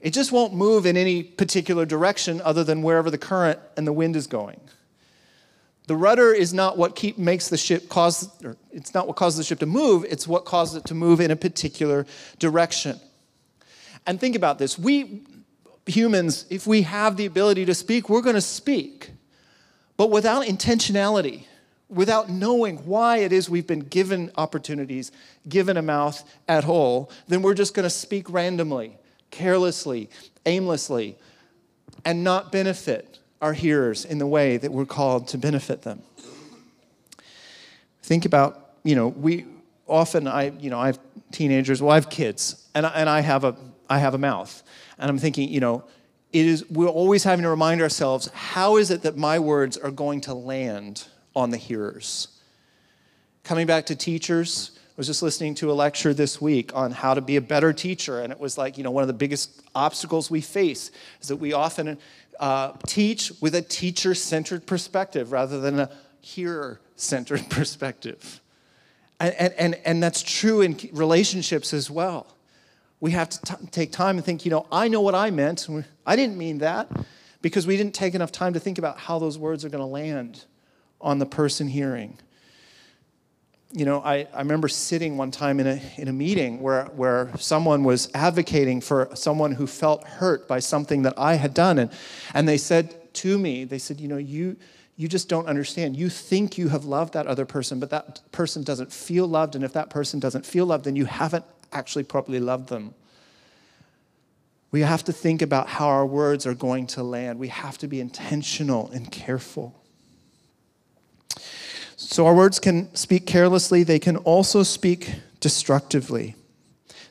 It 0.00 0.10
just 0.10 0.30
won't 0.30 0.54
move 0.54 0.86
in 0.86 0.96
any 0.96 1.24
particular 1.24 1.84
direction 1.84 2.40
other 2.42 2.62
than 2.62 2.82
wherever 2.82 3.10
the 3.10 3.18
current 3.18 3.58
and 3.76 3.84
the 3.84 3.92
wind 3.92 4.14
is 4.14 4.28
going. 4.28 4.60
The 5.90 5.96
rudder 5.96 6.32
is 6.32 6.54
not 6.54 6.78
what 6.78 6.94
keep, 6.94 7.18
makes 7.18 7.48
the 7.48 7.56
ship 7.56 7.88
cause, 7.88 8.30
it's 8.70 8.94
not 8.94 9.08
what 9.08 9.16
causes 9.16 9.38
the 9.38 9.42
ship 9.42 9.58
to 9.58 9.66
move, 9.66 10.04
it's 10.08 10.28
what 10.28 10.44
causes 10.44 10.76
it 10.76 10.84
to 10.84 10.94
move 10.94 11.20
in 11.20 11.32
a 11.32 11.34
particular 11.36 12.06
direction. 12.38 13.00
And 14.06 14.20
think 14.20 14.36
about 14.36 14.60
this. 14.60 14.78
We 14.78 15.22
humans, 15.86 16.46
if 16.48 16.64
we 16.64 16.82
have 16.82 17.16
the 17.16 17.26
ability 17.26 17.64
to 17.64 17.74
speak, 17.74 18.08
we're 18.08 18.20
going 18.20 18.36
to 18.36 18.40
speak. 18.40 19.10
But 19.96 20.12
without 20.12 20.46
intentionality, 20.46 21.46
without 21.88 22.30
knowing 22.30 22.76
why 22.86 23.16
it 23.16 23.32
is 23.32 23.50
we've 23.50 23.66
been 23.66 23.80
given 23.80 24.30
opportunities, 24.36 25.10
given 25.48 25.76
a 25.76 25.82
mouth 25.82 26.22
at 26.46 26.66
all, 26.66 27.10
then 27.26 27.42
we're 27.42 27.54
just 27.54 27.74
going 27.74 27.82
to 27.82 27.90
speak 27.90 28.30
randomly, 28.30 28.96
carelessly, 29.32 30.08
aimlessly, 30.46 31.18
and 32.04 32.22
not 32.22 32.52
benefit 32.52 33.18
our 33.40 33.52
hearers 33.52 34.04
in 34.04 34.18
the 34.18 34.26
way 34.26 34.56
that 34.56 34.70
we're 34.70 34.86
called 34.86 35.28
to 35.28 35.38
benefit 35.38 35.82
them. 35.82 36.02
Think 38.02 38.24
about, 38.24 38.72
you 38.82 38.94
know, 38.94 39.08
we 39.08 39.46
often, 39.86 40.26
I, 40.26 40.50
you 40.58 40.70
know, 40.70 40.78
I 40.78 40.86
have 40.86 40.98
teenagers, 41.32 41.80
well, 41.80 41.92
I 41.92 41.94
have 41.96 42.10
kids, 42.10 42.66
and 42.74 42.86
I, 42.86 42.90
and 42.90 43.08
I 43.08 43.20
have 43.20 43.44
a, 43.44 43.56
I 43.88 43.98
have 43.98 44.14
a 44.14 44.18
mouth. 44.18 44.62
And 44.98 45.10
I'm 45.10 45.18
thinking, 45.18 45.48
you 45.48 45.60
know, 45.60 45.84
it 46.32 46.46
is, 46.46 46.68
we're 46.70 46.88
always 46.88 47.24
having 47.24 47.42
to 47.42 47.48
remind 47.48 47.80
ourselves, 47.80 48.28
how 48.32 48.76
is 48.76 48.90
it 48.90 49.02
that 49.02 49.16
my 49.16 49.38
words 49.38 49.76
are 49.76 49.90
going 49.90 50.20
to 50.22 50.34
land 50.34 51.06
on 51.34 51.50
the 51.50 51.56
hearers? 51.56 52.28
Coming 53.42 53.66
back 53.66 53.86
to 53.86 53.96
teachers, 53.96 54.72
I 54.76 54.92
was 54.96 55.06
just 55.06 55.22
listening 55.22 55.54
to 55.56 55.70
a 55.70 55.74
lecture 55.74 56.12
this 56.12 56.40
week 56.40 56.74
on 56.74 56.92
how 56.92 57.14
to 57.14 57.20
be 57.20 57.36
a 57.36 57.40
better 57.40 57.72
teacher, 57.72 58.20
and 58.20 58.32
it 58.32 58.38
was 58.38 58.58
like, 58.58 58.76
you 58.76 58.84
know, 58.84 58.90
one 58.90 59.02
of 59.02 59.08
the 59.08 59.14
biggest 59.14 59.62
obstacles 59.74 60.30
we 60.30 60.40
face 60.40 60.90
is 61.20 61.28
that 61.28 61.36
we 61.36 61.52
often 61.52 61.98
uh, 62.40 62.72
teach 62.86 63.30
with 63.40 63.54
a 63.54 63.62
teacher 63.62 64.14
centered 64.14 64.66
perspective 64.66 65.30
rather 65.30 65.60
than 65.60 65.78
a 65.78 65.90
hearer 66.20 66.80
centered 66.96 67.46
perspective. 67.50 68.40
And, 69.20 69.52
and, 69.58 69.74
and, 69.84 70.02
that's 70.02 70.22
true 70.22 70.62
in 70.62 70.78
relationships 70.94 71.74
as 71.74 71.90
well. 71.90 72.26
We 73.00 73.10
have 73.10 73.28
to 73.28 73.42
t- 73.42 73.66
take 73.70 73.92
time 73.92 74.16
and 74.16 74.24
think, 74.24 74.46
you 74.46 74.50
know, 74.50 74.66
I 74.72 74.88
know 74.88 75.02
what 75.02 75.14
I 75.14 75.30
meant. 75.30 75.68
I 76.06 76.16
didn't 76.16 76.38
mean 76.38 76.58
that 76.58 76.90
because 77.42 77.66
we 77.66 77.76
didn't 77.76 77.94
take 77.94 78.14
enough 78.14 78.32
time 78.32 78.54
to 78.54 78.60
think 78.60 78.78
about 78.78 78.98
how 78.98 79.18
those 79.18 79.36
words 79.36 79.62
are 79.62 79.68
going 79.68 79.82
to 79.82 79.86
land 79.86 80.46
on 81.02 81.18
the 81.18 81.26
person 81.26 81.68
hearing. 81.68 82.16
You 83.72 83.84
know, 83.84 84.00
I, 84.00 84.26
I 84.34 84.38
remember 84.38 84.66
sitting 84.66 85.16
one 85.16 85.30
time 85.30 85.60
in 85.60 85.66
a, 85.66 85.80
in 85.96 86.08
a 86.08 86.12
meeting 86.12 86.60
where, 86.60 86.86
where 86.86 87.30
someone 87.38 87.84
was 87.84 88.10
advocating 88.14 88.80
for 88.80 89.08
someone 89.14 89.52
who 89.52 89.66
felt 89.66 90.02
hurt 90.04 90.48
by 90.48 90.58
something 90.58 91.02
that 91.02 91.14
I 91.16 91.34
had 91.34 91.54
done. 91.54 91.78
And, 91.78 91.92
and 92.34 92.48
they 92.48 92.58
said 92.58 93.14
to 93.14 93.38
me, 93.38 93.64
they 93.64 93.78
said, 93.78 94.00
you 94.00 94.08
know, 94.08 94.16
you, 94.16 94.56
you 94.96 95.06
just 95.06 95.28
don't 95.28 95.46
understand. 95.46 95.96
You 95.96 96.08
think 96.08 96.58
you 96.58 96.68
have 96.68 96.84
loved 96.84 97.14
that 97.14 97.28
other 97.28 97.46
person, 97.46 97.78
but 97.78 97.90
that 97.90 98.20
person 98.32 98.64
doesn't 98.64 98.92
feel 98.92 99.26
loved. 99.28 99.54
And 99.54 99.64
if 99.64 99.72
that 99.74 99.88
person 99.88 100.18
doesn't 100.18 100.44
feel 100.44 100.66
loved, 100.66 100.84
then 100.84 100.96
you 100.96 101.04
haven't 101.04 101.44
actually 101.72 102.04
properly 102.04 102.40
loved 102.40 102.68
them. 102.68 102.94
We 104.72 104.80
have 104.80 105.04
to 105.04 105.12
think 105.12 105.42
about 105.42 105.68
how 105.68 105.88
our 105.88 106.06
words 106.06 106.46
are 106.46 106.54
going 106.54 106.86
to 106.88 107.02
land. 107.02 107.38
We 107.38 107.48
have 107.48 107.78
to 107.78 107.88
be 107.88 108.00
intentional 108.00 108.90
and 108.90 109.10
careful. 109.10 109.79
So 112.10 112.26
our 112.26 112.34
words 112.34 112.58
can 112.58 112.92
speak 112.96 113.24
carelessly, 113.24 113.84
they 113.84 114.00
can 114.00 114.16
also 114.16 114.64
speak 114.64 115.14
destructively. 115.38 116.34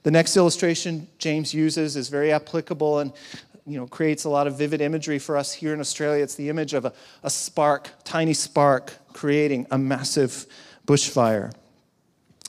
The 0.04 0.12
next 0.12 0.36
illustration 0.36 1.08
James 1.20 1.54
uses 1.54 1.96
is 1.96 2.10
very 2.10 2.34
applicable 2.34 3.00
and 3.00 3.14
you 3.66 3.80
know, 3.80 3.88
creates 3.88 4.26
a 4.26 4.30
lot 4.30 4.46
of 4.46 4.58
vivid 4.58 4.82
imagery 4.82 5.18
for 5.18 5.38
us 5.38 5.54
here 5.54 5.74
in 5.74 5.80
Australia. 5.80 6.22
It's 6.22 6.36
the 6.36 6.50
image 6.50 6.74
of 6.74 6.84
a, 6.84 6.92
a 7.24 7.30
spark, 7.30 7.90
tiny 8.04 8.34
spark, 8.34 8.92
creating 9.14 9.68
a 9.72 9.78
massive 9.78 10.46
bushfire. 10.86 11.54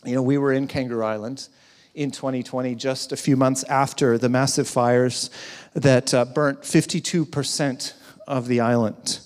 You 0.05 0.17
know, 0.17 0.23
we 0.23 0.37
were 0.37 0.53
in 0.53 0.67
Kangaroo 0.67 1.05
Island 1.05 1.47
in 1.95 2.11
2020, 2.11 2.75
just 2.75 3.13
a 3.13 3.17
few 3.17 3.37
months 3.37 3.63
after 3.65 4.19
the 4.19 4.29
massive 4.29 4.67
fires 4.67 5.31
that 5.75 6.13
uh, 6.13 6.25
burnt 6.25 6.63
52% 6.63 7.93
of 8.27 8.49
the 8.49 8.59
island. 8.59 9.21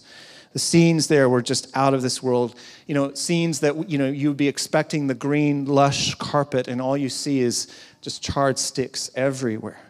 The 0.54 0.60
scenes 0.60 1.08
there 1.08 1.28
were 1.28 1.42
just 1.42 1.76
out 1.76 1.94
of 1.94 2.02
this 2.02 2.22
world. 2.22 2.54
You 2.86 2.94
know, 2.94 3.12
scenes 3.12 3.60
that 3.60 3.90
you 3.90 3.98
know 3.98 4.08
you'd 4.08 4.36
be 4.36 4.48
expecting 4.48 5.08
the 5.08 5.14
green, 5.14 5.66
lush 5.66 6.14
carpet, 6.14 6.68
and 6.68 6.80
all 6.80 6.96
you 6.96 7.08
see 7.08 7.40
is 7.40 7.66
just 8.00 8.22
charred 8.22 8.58
sticks 8.58 9.10
everywhere. 9.16 9.80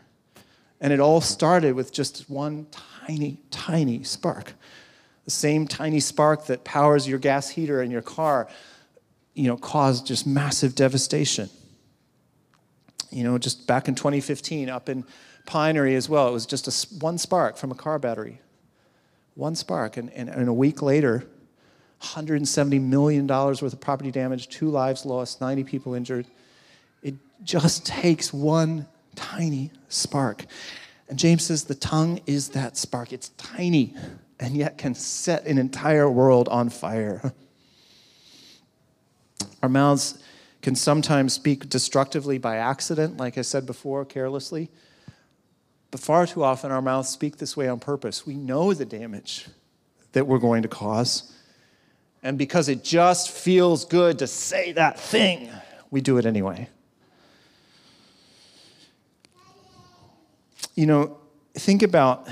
And 0.81 0.92
it 0.92 1.00
all 1.00 1.20
started 1.20 1.74
with 1.74 1.92
just 1.92 2.29
one 2.31 2.66
tiny, 3.07 3.38
tiny 3.50 4.03
spark. 4.05 4.55
The 5.27 5.31
same 5.31 5.68
tiny 5.68 6.00
spark 6.00 6.46
that 6.46 6.64
powers 6.64 7.07
your 7.07 7.18
gas 7.18 7.50
heater 7.50 7.83
in 7.83 7.90
your 7.90 8.03
car, 8.03 8.48
you 9.35 9.48
know, 9.48 9.57
caused 9.57 10.07
just 10.07 10.27
massive 10.27 10.74
devastation. 10.74 11.50
You 13.11 13.24
know, 13.24 13.38
just 13.38 13.66
back 13.66 13.87
in 13.87 13.94
2015, 13.94 14.68
up 14.70 14.88
in 14.88 15.05
Pinery 15.46 15.94
as 15.94 16.09
well, 16.09 16.29
it 16.29 16.33
was 16.33 16.46
just 16.46 16.68
a, 16.68 16.96
one 16.98 17.18
spark 17.18 17.57
from 17.57 17.70
a 17.70 17.74
car 17.74 17.98
battery. 17.98 18.40
One 19.35 19.55
spark. 19.55 19.97
And, 19.97 20.12
and, 20.12 20.29
and 20.29 20.49
a 20.49 20.53
week 20.53 20.83
later, 20.83 21.27
$170 22.01 22.81
million 22.81 23.27
worth 23.27 23.62
of 23.62 23.81
property 23.81 24.11
damage, 24.11 24.49
two 24.49 24.68
lives 24.68 25.05
lost, 25.05 25.40
90 25.40 25.64
people 25.64 25.94
injured. 25.94 26.27
It 27.03 27.14
just 27.42 27.87
takes 27.87 28.33
one 28.33 28.87
tiny 29.14 29.70
spark. 29.88 30.44
And 31.09 31.18
James 31.18 31.44
says 31.44 31.64
the 31.64 31.75
tongue 31.75 32.20
is 32.27 32.51
that 32.51 32.77
spark. 32.77 33.12
It's 33.12 33.31
tiny 33.31 33.94
and 34.40 34.57
yet 34.57 34.79
can 34.79 34.94
set 34.94 35.47
an 35.47 35.59
entire 35.59 36.11
world 36.11 36.49
on 36.49 36.68
fire. 36.68 37.33
Our 39.62 39.68
mouths 39.68 40.23
can 40.61 40.75
sometimes 40.75 41.33
speak 41.33 41.68
destructively 41.68 42.38
by 42.38 42.57
accident, 42.57 43.16
like 43.16 43.38
I 43.38 43.42
said 43.42 43.66
before, 43.66 44.05
carelessly. 44.05 44.70
But 45.95 46.01
far 46.01 46.27
too 46.27 46.43
often, 46.43 46.73
our 46.73 46.83
mouths 46.83 47.09
speak 47.09 47.37
this 47.37 47.57
way 47.57 47.69
on 47.69 47.79
purpose. 47.79 48.27
We 48.27 48.35
know 48.35 48.75
the 48.75 48.85
damage 48.85 49.47
that 50.11 50.27
we're 50.27 50.41
going 50.41 50.63
to 50.63 50.69
cause. 50.69 51.33
And 52.21 52.37
because 52.37 52.69
it 52.69 52.83
just 52.83 53.31
feels 53.31 53.85
good 53.85 54.19
to 54.19 54.27
say 54.27 54.73
that 54.73 54.99
thing, 54.99 55.49
we 55.93 56.01
do 56.01 56.19
it 56.19 56.27
anyway. 56.27 56.69
You 60.75 60.87
know, 60.87 61.17
think 61.55 61.85
about 61.85 62.27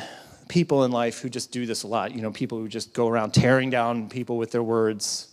people 0.49 0.83
in 0.83 0.91
life 0.91 1.21
who 1.21 1.29
just 1.31 1.53
do 1.53 1.65
this 1.65 1.85
a 1.85 1.87
lot. 1.87 2.11
You 2.17 2.21
know, 2.21 2.33
people 2.33 2.59
who 2.59 2.67
just 2.67 2.93
go 2.93 3.07
around 3.07 3.33
tearing 3.33 3.71
down 3.71 4.09
people 4.09 4.39
with 4.39 4.51
their 4.51 4.65
words. 4.65 5.33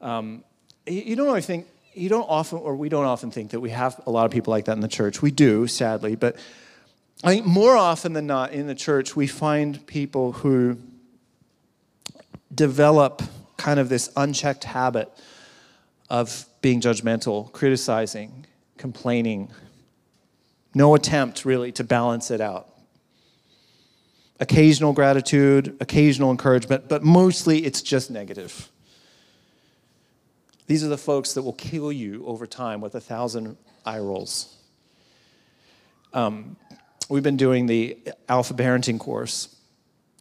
Um, 0.00 0.44
you 0.86 1.14
don't 1.14 1.26
really 1.26 1.42
think, 1.42 1.66
you 1.92 2.08
don't 2.08 2.26
often, 2.26 2.60
or 2.60 2.74
we 2.74 2.88
don't 2.88 3.04
often 3.04 3.30
think 3.30 3.50
that 3.50 3.60
we 3.60 3.68
have 3.68 4.00
a 4.06 4.10
lot 4.10 4.24
of 4.24 4.30
people 4.30 4.50
like 4.50 4.64
that 4.64 4.72
in 4.72 4.80
the 4.80 4.88
church. 4.88 5.20
We 5.20 5.30
do, 5.30 5.66
sadly, 5.66 6.16
but 6.16 6.36
I 7.24 7.34
think 7.34 7.46
more 7.46 7.76
often 7.76 8.12
than 8.12 8.26
not 8.26 8.52
in 8.52 8.68
the 8.68 8.76
church, 8.76 9.16
we 9.16 9.26
find 9.26 9.84
people 9.86 10.32
who 10.32 10.78
develop 12.54 13.22
kind 13.56 13.80
of 13.80 13.88
this 13.88 14.08
unchecked 14.16 14.64
habit 14.64 15.10
of 16.08 16.46
being 16.62 16.80
judgmental, 16.80 17.50
criticizing, 17.52 18.46
complaining. 18.76 19.50
No 20.74 20.94
attempt 20.94 21.44
really 21.44 21.72
to 21.72 21.84
balance 21.84 22.30
it 22.30 22.40
out. 22.40 22.68
Occasional 24.38 24.92
gratitude, 24.92 25.76
occasional 25.80 26.30
encouragement, 26.30 26.88
but 26.88 27.02
mostly 27.02 27.64
it's 27.64 27.82
just 27.82 28.12
negative. 28.12 28.70
These 30.68 30.84
are 30.84 30.88
the 30.88 30.98
folks 30.98 31.34
that 31.34 31.42
will 31.42 31.54
kill 31.54 31.90
you 31.90 32.24
over 32.26 32.46
time 32.46 32.80
with 32.80 32.94
a 32.94 33.00
thousand 33.00 33.56
eye 33.84 33.98
rolls. 33.98 34.56
Um, 36.12 36.56
We've 37.10 37.22
been 37.22 37.38
doing 37.38 37.64
the 37.64 37.96
Alpha 38.28 38.52
Parenting 38.52 38.98
course 38.98 39.56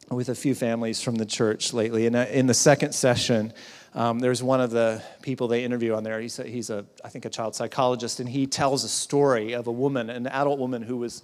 with 0.10 0.30
a 0.30 0.36
few 0.36 0.56
families 0.56 1.02
from 1.02 1.16
the 1.16 1.26
church 1.26 1.74
lately. 1.74 2.08
And 2.08 2.16
uh, 2.16 2.28
in 2.32 2.48
the 2.48 2.54
second 2.54 2.94
session, 2.94 3.52
um, 3.94 4.20
there's 4.20 4.42
one 4.42 4.62
of 4.62 4.72
the 4.72 5.04
people 5.22 5.50
they 5.50 5.66
interview 5.66 5.96
on 5.96 6.04
there. 6.06 6.22
He's 6.22 6.40
a, 6.40 6.46
he's 6.46 6.70
a, 6.70 6.86
I 7.04 7.10
think, 7.10 7.26
a 7.26 7.30
child 7.30 7.56
psychologist, 7.56 8.22
and 8.22 8.30
he 8.30 8.48
tells 8.48 8.86
a 8.86 8.88
story 8.88 9.52
of 9.52 9.68
a 9.68 9.72
woman, 9.72 10.10
an 10.10 10.28
adult 10.28 10.60
woman 10.60 10.82
who 10.82 10.96
was 10.96 11.24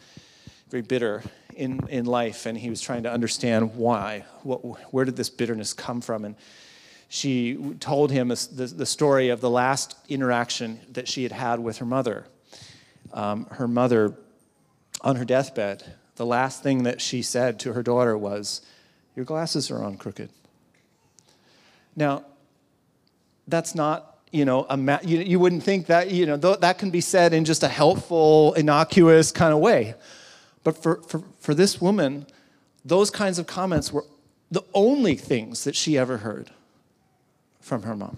very 0.67 0.83
bitter 0.83 1.23
in, 1.55 1.79
in 1.87 2.03
life, 2.07 2.45
and 2.45 2.57
he 2.57 2.69
was 2.69 2.81
trying 2.81 3.03
to 3.03 3.11
understand 3.11 3.73
why. 3.75 4.25
What, 4.41 4.57
where 4.93 5.05
did 5.05 5.15
this 5.15 5.29
bitterness 5.29 5.71
come 5.71 6.01
from? 6.01 6.25
And 6.25 6.35
she 7.07 7.55
told 7.79 8.11
him 8.11 8.27
the, 8.27 8.73
the 8.75 8.85
story 8.85 9.29
of 9.29 9.39
the 9.39 9.49
last 9.49 9.95
interaction 10.09 10.81
that 10.91 11.07
she 11.07 11.23
had 11.23 11.31
had 11.31 11.61
with 11.61 11.77
her 11.77 11.85
mother. 11.85 12.25
Um, 13.13 13.45
her 13.51 13.67
mother 13.67 14.17
on 15.03 15.17
her 15.17 15.25
deathbed, 15.25 15.95
the 16.15 16.25
last 16.25 16.63
thing 16.63 16.83
that 16.83 17.01
she 17.01 17.21
said 17.21 17.59
to 17.61 17.73
her 17.73 17.83
daughter 17.83 18.17
was, 18.17 18.61
Your 19.15 19.25
glasses 19.25 19.69
are 19.69 19.83
on 19.83 19.97
crooked. 19.97 20.29
Now, 21.95 22.25
that's 23.47 23.75
not, 23.75 24.19
you 24.31 24.45
know, 24.45 24.65
a 24.69 24.77
ma- 24.77 24.99
you, 25.03 25.19
you 25.19 25.39
wouldn't 25.39 25.63
think 25.63 25.87
that, 25.87 26.11
you 26.11 26.25
know, 26.25 26.37
th- 26.37 26.59
that 26.59 26.77
can 26.77 26.89
be 26.89 27.01
said 27.01 27.33
in 27.33 27.45
just 27.45 27.63
a 27.63 27.67
helpful, 27.67 28.53
innocuous 28.53 29.31
kind 29.31 29.53
of 29.53 29.59
way. 29.59 29.95
But 30.63 30.81
for, 30.81 31.01
for, 31.03 31.23
for 31.39 31.53
this 31.53 31.81
woman, 31.81 32.25
those 32.85 33.09
kinds 33.09 33.37
of 33.37 33.47
comments 33.47 33.91
were 33.91 34.05
the 34.49 34.63
only 34.73 35.15
things 35.15 35.65
that 35.65 35.75
she 35.75 35.97
ever 35.97 36.17
heard 36.19 36.51
from 37.59 37.83
her 37.83 37.95
mom. 37.95 38.17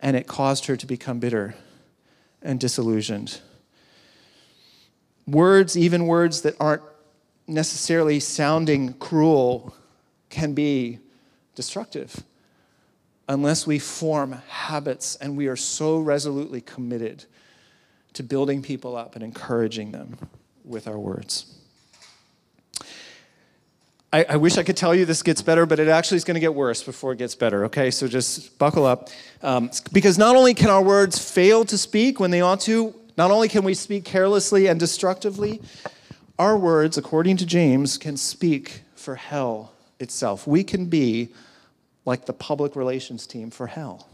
And 0.00 0.16
it 0.16 0.26
caused 0.26 0.66
her 0.66 0.76
to 0.76 0.86
become 0.86 1.20
bitter 1.20 1.54
and 2.42 2.60
disillusioned 2.60 3.40
words, 5.26 5.76
even 5.76 6.06
words 6.06 6.42
that 6.42 6.54
aren't 6.60 6.82
necessarily 7.46 8.20
sounding 8.20 8.92
cruel, 8.94 9.74
can 10.30 10.52
be 10.52 10.98
destructive 11.54 12.22
unless 13.28 13.66
we 13.66 13.78
form 13.78 14.32
habits 14.48 15.16
and 15.16 15.36
we 15.36 15.46
are 15.46 15.56
so 15.56 15.98
resolutely 15.98 16.60
committed 16.60 17.24
to 18.12 18.22
building 18.22 18.62
people 18.62 18.96
up 18.96 19.14
and 19.14 19.24
encouraging 19.24 19.92
them 19.92 20.16
with 20.64 20.86
our 20.86 20.98
words. 20.98 21.52
I, 24.12 24.24
I, 24.30 24.36
wish 24.36 24.56
I 24.56 24.62
could 24.62 24.76
tell 24.76 24.94
you 24.94 25.04
this 25.04 25.22
gets 25.22 25.42
better, 25.42 25.66
but 25.66 25.80
it 25.80 25.88
actually 25.88 26.16
is 26.16 26.24
going 26.24 26.36
to 26.36 26.40
get 26.40 26.54
worse 26.54 26.82
before 26.82 27.12
it 27.12 27.18
gets 27.18 27.34
better, 27.34 27.64
okay? 27.66 27.90
So 27.90 28.06
just 28.06 28.56
buckle 28.58 28.86
up. 28.86 29.10
Um, 29.42 29.70
because 29.92 30.16
not 30.16 30.36
only 30.36 30.54
can 30.54 30.70
our 30.70 30.82
words 30.82 31.18
fail 31.18 31.64
to 31.66 31.76
speak 31.76 32.20
when 32.20 32.30
they 32.30 32.40
ought 32.40 32.60
to, 32.62 32.94
not 33.16 33.30
only 33.30 33.48
can 33.48 33.64
we 33.64 33.74
speak 33.74 34.04
carelessly 34.04 34.66
and 34.66 34.78
destructively, 34.78 35.60
our 36.38 36.56
words, 36.56 36.98
according 36.98 37.38
to 37.38 37.46
James, 37.46 37.96
can 37.96 38.16
speak 38.16 38.82
for 38.94 39.14
hell 39.14 39.72
itself. 39.98 40.46
We 40.46 40.64
can 40.64 40.86
be 40.86 41.30
like 42.04 42.26
the 42.26 42.32
public 42.32 42.76
relations 42.76 43.26
team 43.26 43.50
for 43.50 43.66
hell. 43.66 44.08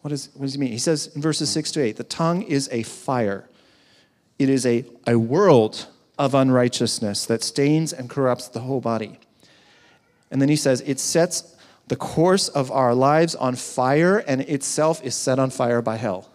What, 0.00 0.12
is, 0.12 0.30
what 0.34 0.46
does 0.46 0.54
he 0.54 0.60
mean? 0.60 0.72
He 0.72 0.78
says 0.78 1.10
in 1.14 1.20
verses 1.20 1.50
6 1.50 1.72
to 1.72 1.82
8 1.82 1.96
the 1.96 2.04
tongue 2.04 2.42
is 2.42 2.68
a 2.72 2.82
fire, 2.82 3.48
it 4.38 4.48
is 4.48 4.64
a, 4.64 4.84
a 5.06 5.16
world 5.18 5.86
of 6.18 6.34
unrighteousness 6.34 7.26
that 7.26 7.42
stains 7.42 7.92
and 7.92 8.08
corrupts 8.08 8.48
the 8.48 8.60
whole 8.60 8.80
body. 8.80 9.18
And 10.30 10.40
then 10.40 10.48
he 10.48 10.56
says, 10.56 10.80
it 10.82 11.00
sets 11.00 11.56
the 11.88 11.96
course 11.96 12.48
of 12.48 12.70
our 12.70 12.94
lives 12.94 13.34
on 13.34 13.56
fire, 13.56 14.18
and 14.18 14.42
itself 14.42 15.02
is 15.02 15.14
set 15.14 15.38
on 15.38 15.50
fire 15.50 15.82
by 15.82 15.96
hell. 15.96 16.29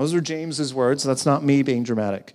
Those 0.00 0.14
are 0.14 0.22
James's 0.22 0.72
words. 0.72 1.04
That's 1.04 1.26
not 1.26 1.44
me 1.44 1.62
being 1.62 1.82
dramatic. 1.82 2.34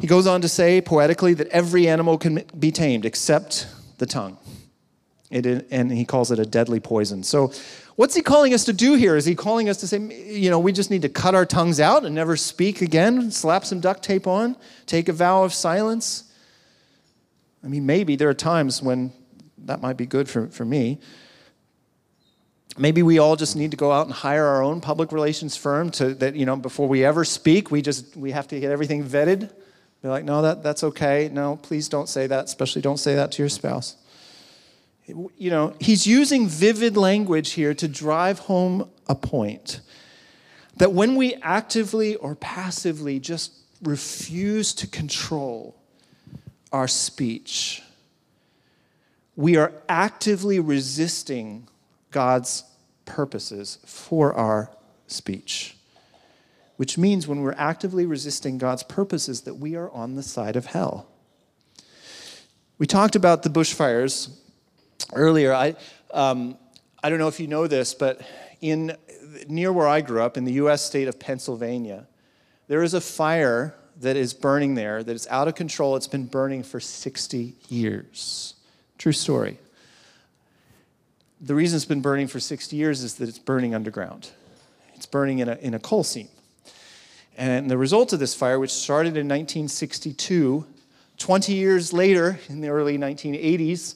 He 0.00 0.08
goes 0.08 0.26
on 0.26 0.40
to 0.40 0.48
say 0.48 0.80
poetically 0.80 1.32
that 1.34 1.46
every 1.50 1.86
animal 1.86 2.18
can 2.18 2.42
be 2.58 2.72
tamed 2.72 3.04
except 3.04 3.68
the 3.98 4.06
tongue. 4.06 4.38
It, 5.30 5.68
and 5.70 5.92
he 5.92 6.04
calls 6.04 6.32
it 6.32 6.40
a 6.40 6.44
deadly 6.44 6.80
poison. 6.80 7.22
So, 7.22 7.52
what's 7.94 8.16
he 8.16 8.22
calling 8.22 8.54
us 8.54 8.64
to 8.64 8.72
do 8.72 8.94
here? 8.94 9.14
Is 9.14 9.24
he 9.24 9.36
calling 9.36 9.68
us 9.68 9.76
to 9.78 9.86
say, 9.86 9.98
you 10.00 10.50
know, 10.50 10.58
we 10.58 10.72
just 10.72 10.90
need 10.90 11.02
to 11.02 11.08
cut 11.08 11.32
our 11.32 11.46
tongues 11.46 11.78
out 11.78 12.04
and 12.04 12.12
never 12.12 12.36
speak 12.36 12.82
again, 12.82 13.30
slap 13.30 13.64
some 13.64 13.78
duct 13.78 14.02
tape 14.02 14.26
on, 14.26 14.56
take 14.86 15.08
a 15.08 15.12
vow 15.12 15.44
of 15.44 15.54
silence? 15.54 16.24
I 17.62 17.68
mean, 17.68 17.86
maybe 17.86 18.16
there 18.16 18.30
are 18.30 18.34
times 18.34 18.82
when 18.82 19.12
that 19.58 19.80
might 19.80 19.96
be 19.96 20.06
good 20.06 20.28
for, 20.28 20.48
for 20.48 20.64
me. 20.64 20.98
Maybe 22.78 23.02
we 23.02 23.18
all 23.18 23.36
just 23.36 23.56
need 23.56 23.72
to 23.72 23.76
go 23.76 23.90
out 23.90 24.06
and 24.06 24.14
hire 24.14 24.44
our 24.44 24.62
own 24.62 24.80
public 24.80 25.12
relations 25.12 25.56
firm 25.56 25.90
to 25.92 26.14
that, 26.14 26.36
you 26.36 26.46
know, 26.46 26.56
before 26.56 26.88
we 26.88 27.04
ever 27.04 27.24
speak, 27.24 27.70
we 27.70 27.82
just 27.82 28.16
we 28.16 28.30
have 28.30 28.48
to 28.48 28.60
get 28.60 28.70
everything 28.70 29.04
vetted. 29.04 29.50
Be 30.02 30.08
like, 30.08 30.24
no, 30.24 30.42
that, 30.42 30.62
that's 30.62 30.84
okay. 30.84 31.28
No, 31.32 31.56
please 31.56 31.88
don't 31.88 32.08
say 32.08 32.28
that, 32.28 32.44
especially 32.44 32.82
don't 32.82 32.98
say 32.98 33.16
that 33.16 33.32
to 33.32 33.42
your 33.42 33.48
spouse. 33.48 33.96
You 35.06 35.50
know, 35.50 35.74
he's 35.80 36.06
using 36.06 36.46
vivid 36.46 36.96
language 36.96 37.52
here 37.52 37.74
to 37.74 37.88
drive 37.88 38.40
home 38.40 38.90
a 39.08 39.14
point 39.14 39.80
that 40.76 40.92
when 40.92 41.16
we 41.16 41.34
actively 41.36 42.14
or 42.16 42.36
passively 42.36 43.18
just 43.18 43.52
refuse 43.82 44.72
to 44.74 44.86
control 44.86 45.74
our 46.72 46.86
speech, 46.86 47.82
we 49.34 49.56
are 49.56 49.72
actively 49.88 50.60
resisting 50.60 51.66
God's 52.10 52.64
purposes 53.08 53.78
for 53.84 54.32
our 54.34 54.70
speech. 55.08 55.76
Which 56.76 56.96
means 56.96 57.26
when 57.26 57.40
we're 57.40 57.56
actively 57.56 58.06
resisting 58.06 58.58
God's 58.58 58.84
purposes, 58.84 59.40
that 59.40 59.54
we 59.54 59.74
are 59.74 59.90
on 59.90 60.14
the 60.14 60.22
side 60.22 60.54
of 60.54 60.66
hell. 60.66 61.08
We 62.78 62.86
talked 62.86 63.16
about 63.16 63.42
the 63.42 63.50
bushfires 63.50 64.30
earlier. 65.12 65.52
I, 65.52 65.74
um, 66.14 66.56
I 67.02 67.08
don't 67.08 67.18
know 67.18 67.26
if 67.26 67.40
you 67.40 67.48
know 67.48 67.66
this, 67.66 67.94
but 67.94 68.20
in 68.60 68.96
near 69.48 69.72
where 69.72 69.88
I 69.88 70.02
grew 70.02 70.22
up, 70.22 70.36
in 70.36 70.44
the 70.44 70.52
U.S. 70.52 70.84
state 70.84 71.08
of 71.08 71.18
Pennsylvania, 71.18 72.06
there 72.68 72.82
is 72.82 72.94
a 72.94 73.00
fire 73.00 73.74
that 74.00 74.16
is 74.16 74.32
burning 74.32 74.74
there 74.74 75.02
that 75.02 75.14
is 75.14 75.26
out 75.28 75.48
of 75.48 75.54
control. 75.54 75.96
It's 75.96 76.06
been 76.06 76.26
burning 76.26 76.62
for 76.62 76.78
60 76.78 77.54
years. 77.68 78.54
True 78.98 79.12
story. 79.12 79.58
The 81.40 81.54
reason 81.54 81.76
it's 81.76 81.84
been 81.84 82.00
burning 82.00 82.26
for 82.26 82.40
60 82.40 82.74
years 82.74 83.04
is 83.04 83.14
that 83.16 83.28
it's 83.28 83.38
burning 83.38 83.72
underground. 83.72 84.30
It's 84.94 85.06
burning 85.06 85.38
in 85.38 85.48
a, 85.48 85.54
in 85.56 85.72
a 85.72 85.78
coal 85.78 86.02
seam. 86.02 86.28
And 87.36 87.70
the 87.70 87.78
result 87.78 88.12
of 88.12 88.18
this 88.18 88.34
fire, 88.34 88.58
which 88.58 88.72
started 88.72 89.10
in 89.10 89.28
1962, 89.28 90.66
20 91.18 91.54
years 91.54 91.92
later, 91.92 92.40
in 92.48 92.60
the 92.60 92.68
early 92.68 92.98
1980s, 92.98 93.94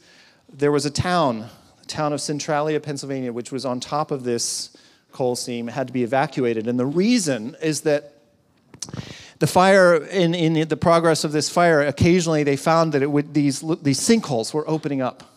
there 0.52 0.70
was 0.70 0.86
a 0.86 0.90
town, 0.90 1.48
the 1.80 1.86
town 1.88 2.12
of 2.12 2.20
Centralia, 2.20 2.78
Pennsylvania, 2.78 3.32
which 3.32 3.50
was 3.50 3.64
on 3.64 3.80
top 3.80 4.12
of 4.12 4.22
this 4.22 4.76
coal 5.10 5.34
seam, 5.34 5.66
had 5.66 5.88
to 5.88 5.92
be 5.92 6.04
evacuated. 6.04 6.68
And 6.68 6.78
the 6.78 6.86
reason 6.86 7.56
is 7.60 7.80
that 7.80 8.12
the 9.40 9.48
fire, 9.48 9.96
in, 9.96 10.36
in 10.36 10.68
the 10.68 10.76
progress 10.76 11.24
of 11.24 11.32
this 11.32 11.50
fire, 11.50 11.80
occasionally 11.80 12.44
they 12.44 12.56
found 12.56 12.92
that 12.92 13.02
it 13.02 13.10
would, 13.10 13.34
these, 13.34 13.64
these 13.82 13.98
sinkholes 13.98 14.54
were 14.54 14.68
opening 14.70 15.02
up 15.02 15.31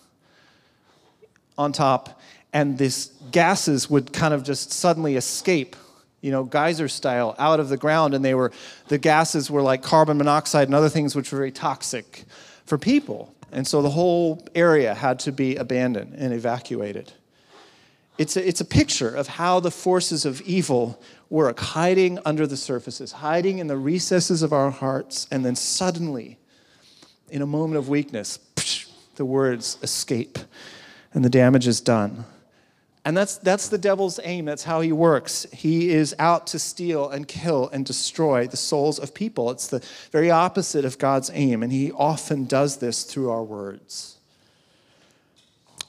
on 1.58 1.72
top, 1.72 2.22
and 2.54 2.78
these 2.78 3.08
gases 3.32 3.90
would 3.90 4.14
kind 4.14 4.34
of 4.34 4.44
just 4.44 4.72
suddenly 4.72 5.16
escape, 5.16 5.76
you 6.22 6.32
know, 6.32 6.44
geyser 6.44 6.88
style, 6.88 7.36
out 7.38 7.60
of 7.60 7.70
the 7.70 7.78
ground. 7.78 8.14
And 8.14 8.24
they 8.24 8.34
were, 8.34 8.52
the 8.88 8.98
gases 8.98 9.52
were 9.52 9.62
like 9.62 9.84
carbon 9.84 10.18
monoxide 10.18 10.68
and 10.68 10.76
other 10.76 10.90
things 10.90 11.16
which 11.16 11.32
were 11.32 11.38
very 11.38 11.52
toxic 11.52 12.24
for 12.66 12.78
people. 12.78 13.34
And 13.52 13.68
so 13.68 13.82
the 13.82 13.90
whole 13.90 14.46
area 14.56 14.94
had 14.94 15.20
to 15.20 15.32
be 15.32 15.56
abandoned 15.56 16.16
and 16.18 16.34
evacuated. 16.34 17.14
It's 18.18 18.38
a, 18.38 18.48
it's 18.48 18.62
a 18.62 18.66
picture 18.66 19.14
of 19.14 19.28
how 19.28 19.60
the 19.60 19.72
forces 19.72 20.26
of 20.26 20.42
evil 20.42 21.02
work, 21.30 21.60
hiding 21.60 22.20
under 22.26 22.48
the 22.48 22.58
surfaces, 22.58 23.12
hiding 23.12 23.60
in 23.60 23.68
the 23.68 23.78
recesses 23.78 24.42
of 24.42 24.54
our 24.54 24.72
hearts, 24.72 25.28
and 25.32 25.44
then 25.44 25.56
suddenly, 25.56 26.38
in 27.30 27.42
a 27.42 27.46
moment 27.46 27.78
of 27.78 27.90
weakness, 27.90 28.40
the 29.16 29.26
words 29.26 29.78
escape 29.82 30.40
and 31.16 31.26
the 31.26 31.30
damage 31.30 31.66
is 31.66 31.82
done. 31.82 32.26
And 33.06 33.16
that's, 33.16 33.38
that's 33.38 33.70
the 33.70 33.78
devil's 33.78 34.20
aim. 34.24 34.46
That's 34.46 34.64
how 34.64 34.82
he 34.82 34.92
works. 34.92 35.46
He 35.54 35.92
is 35.92 36.16
out 36.18 36.48
to 36.48 36.60
steal 36.60 37.10
and 37.10 37.28
kill 37.28 37.70
and 37.70 37.86
destroy 37.86 38.48
the 38.48 38.58
souls 38.58 38.98
of 38.98 39.14
people. 39.14 39.52
It's 39.52 39.68
the 39.68 39.84
very 40.12 40.32
opposite 40.32 40.86
of 40.86 40.98
God's 40.98 41.30
aim, 41.34 41.62
and 41.62 41.72
he 41.72 41.92
often 41.92 42.46
does 42.46 42.78
this 42.78 43.04
through 43.04 43.30
our 43.30 43.44
words. 43.44 44.18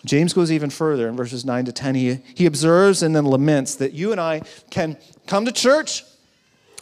James 0.04 0.34
goes 0.34 0.52
even 0.52 0.70
further 0.70 1.08
in 1.08 1.16
verses 1.16 1.44
9 1.44 1.64
to 1.64 1.72
10. 1.72 1.94
He, 1.94 2.18
he 2.34 2.46
observes 2.46 3.02
and 3.02 3.16
then 3.16 3.24
laments 3.24 3.74
that 3.76 3.92
you 3.92 4.12
and 4.12 4.20
I 4.20 4.42
can 4.70 4.98
come 5.26 5.46
to 5.46 5.52
church, 5.52 6.04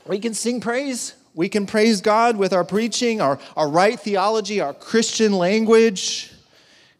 we 0.07 0.19
can 0.19 0.35
sing 0.35 0.61
praise, 0.61 1.15
we 1.35 1.49
can 1.49 1.65
praise 1.65 2.03
God 2.03 2.37
with 2.37 2.53
our 2.53 2.65
preaching, 2.65 3.21
our, 3.21 3.39
our 3.57 3.69
right 3.69 3.99
theology, 3.99 4.61
our 4.61 4.75
Christian 4.75 5.33
language. 5.33 6.34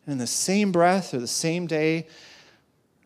In 0.07 0.19
the 0.19 0.27
same 0.27 0.73
breath 0.73 1.15
or 1.15 1.19
the 1.19 1.27
same 1.27 1.67
day, 1.67 2.07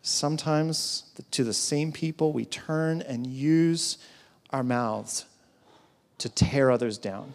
sometimes 0.01 1.03
to 1.31 1.43
the 1.43 1.53
same 1.53 1.91
people, 1.91 2.33
we 2.33 2.45
turn 2.45 3.01
and 3.01 3.25
use 3.25 3.97
our 4.51 4.63
mouths 4.63 5.25
to 6.17 6.29
tear 6.29 6.71
others 6.71 6.97
down, 6.97 7.33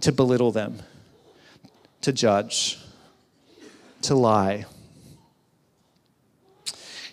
to 0.00 0.12
belittle 0.12 0.52
them, 0.52 0.82
to 2.00 2.12
judge, 2.12 2.78
to 4.02 4.14
lie 4.14 4.64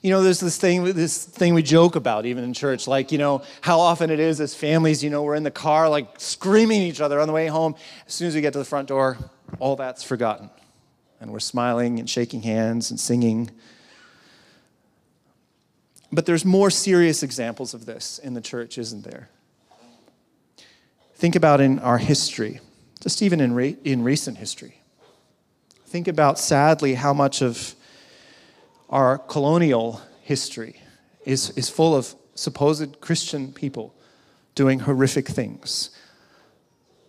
you 0.02 0.10
know, 0.10 0.24
there's 0.24 0.40
this 0.40 0.58
thing, 0.58 0.84
this 0.84 1.24
thing 1.24 1.54
we 1.54 1.62
joke 1.62 1.96
about 1.96 2.26
even 2.26 2.44
in 2.44 2.54
church, 2.54 2.88
like, 2.88 3.12
you 3.12 3.20
know, 3.20 3.44
how 3.62 3.80
often 3.80 4.10
it 4.10 4.20
is 4.20 4.42
as 4.42 4.56
families, 4.56 5.04
you 5.04 5.12
know, 5.12 5.22
we're 5.22 5.36
in 5.36 5.44
the 5.44 5.52
car, 5.52 5.88
like 5.90 6.20
screaming 6.20 6.82
at 6.82 6.88
each 6.88 7.02
other 7.02 7.20
on 7.20 7.28
the 7.28 7.34
way 7.34 7.48
home. 7.48 7.76
As 8.08 8.14
soon 8.14 8.28
as 8.28 8.34
we 8.34 8.42
get 8.42 8.54
to 8.54 8.60
the 8.60 8.66
front 8.66 8.88
door, 8.88 9.18
all 9.60 9.76
that's 9.76 10.04
forgotten. 10.04 10.50
And 11.22 11.32
we're 11.32 11.40
smiling 11.40 12.00
and 12.00 12.10
shaking 12.10 12.42
hands 12.42 12.92
and 12.92 13.00
singing. 13.00 13.52
But 16.12 16.26
there's 16.26 16.44
more 16.44 16.70
serious 16.70 17.24
examples 17.24 17.74
of 17.74 17.86
this 17.86 18.20
in 18.20 18.34
the 18.34 18.42
church, 18.42 18.78
isn't 18.78 19.04
there? 19.04 19.30
Think 21.16 21.36
about 21.36 21.62
in 21.62 21.80
our 21.80 22.00
history, 22.00 22.60
just 23.00 23.22
even 23.22 23.40
in, 23.40 23.54
re- 23.54 23.78
in 23.84 24.04
recent 24.04 24.40
history. 24.40 24.82
Think 25.86 26.08
about, 26.08 26.40
sadly, 26.40 26.96
how 26.96 27.14
much 27.14 27.42
of 27.42 27.76
our 28.90 29.18
colonial 29.18 30.02
history 30.24 30.82
is, 31.24 31.52
is 31.52 31.70
full 31.70 31.96
of 31.96 32.16
supposed 32.34 33.00
Christian 33.00 33.54
people 33.54 33.94
doing 34.56 34.80
horrific 34.80 35.28
things. 35.28 35.92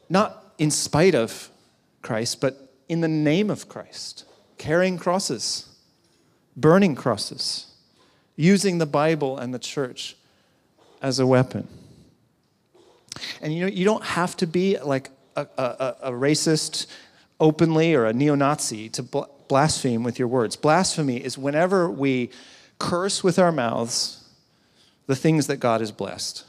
Not 0.08 0.54
in 0.58 0.70
spite 0.70 1.14
of 1.14 1.50
Christ, 2.02 2.40
but 2.40 2.61
in 2.92 3.00
the 3.00 3.08
name 3.08 3.48
of 3.48 3.70
Christ, 3.70 4.26
carrying 4.58 4.98
crosses, 4.98 5.66
burning 6.54 6.94
crosses, 6.94 7.72
using 8.36 8.76
the 8.76 8.84
Bible 8.84 9.38
and 9.38 9.54
the 9.54 9.58
church 9.58 10.14
as 11.00 11.18
a 11.18 11.26
weapon. 11.26 11.66
And 13.40 13.54
you 13.54 13.62
know, 13.62 13.66
you 13.66 13.86
don't 13.86 14.04
have 14.04 14.36
to 14.36 14.46
be 14.46 14.78
like 14.78 15.08
a, 15.36 15.46
a, 15.56 15.96
a 16.02 16.10
racist 16.10 16.86
openly 17.40 17.94
or 17.94 18.04
a 18.04 18.12
neo 18.12 18.34
Nazi 18.34 18.90
to 18.90 19.02
blaspheme 19.48 20.02
with 20.02 20.18
your 20.18 20.28
words. 20.28 20.54
Blasphemy 20.54 21.16
is 21.16 21.38
whenever 21.38 21.90
we 21.90 22.28
curse 22.78 23.24
with 23.24 23.38
our 23.38 23.52
mouths 23.52 24.22
the 25.06 25.16
things 25.16 25.46
that 25.46 25.56
God 25.56 25.80
has 25.80 25.92
blessed. 25.92 26.44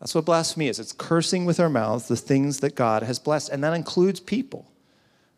That's 0.00 0.14
what 0.14 0.26
blasphemy 0.26 0.68
is. 0.68 0.78
It's 0.78 0.92
cursing 0.92 1.46
with 1.46 1.58
our 1.58 1.70
mouths 1.70 2.08
the 2.08 2.16
things 2.16 2.60
that 2.60 2.74
God 2.74 3.02
has 3.04 3.18
blessed. 3.18 3.48
And 3.48 3.64
that 3.64 3.72
includes 3.72 4.20
people. 4.20 4.69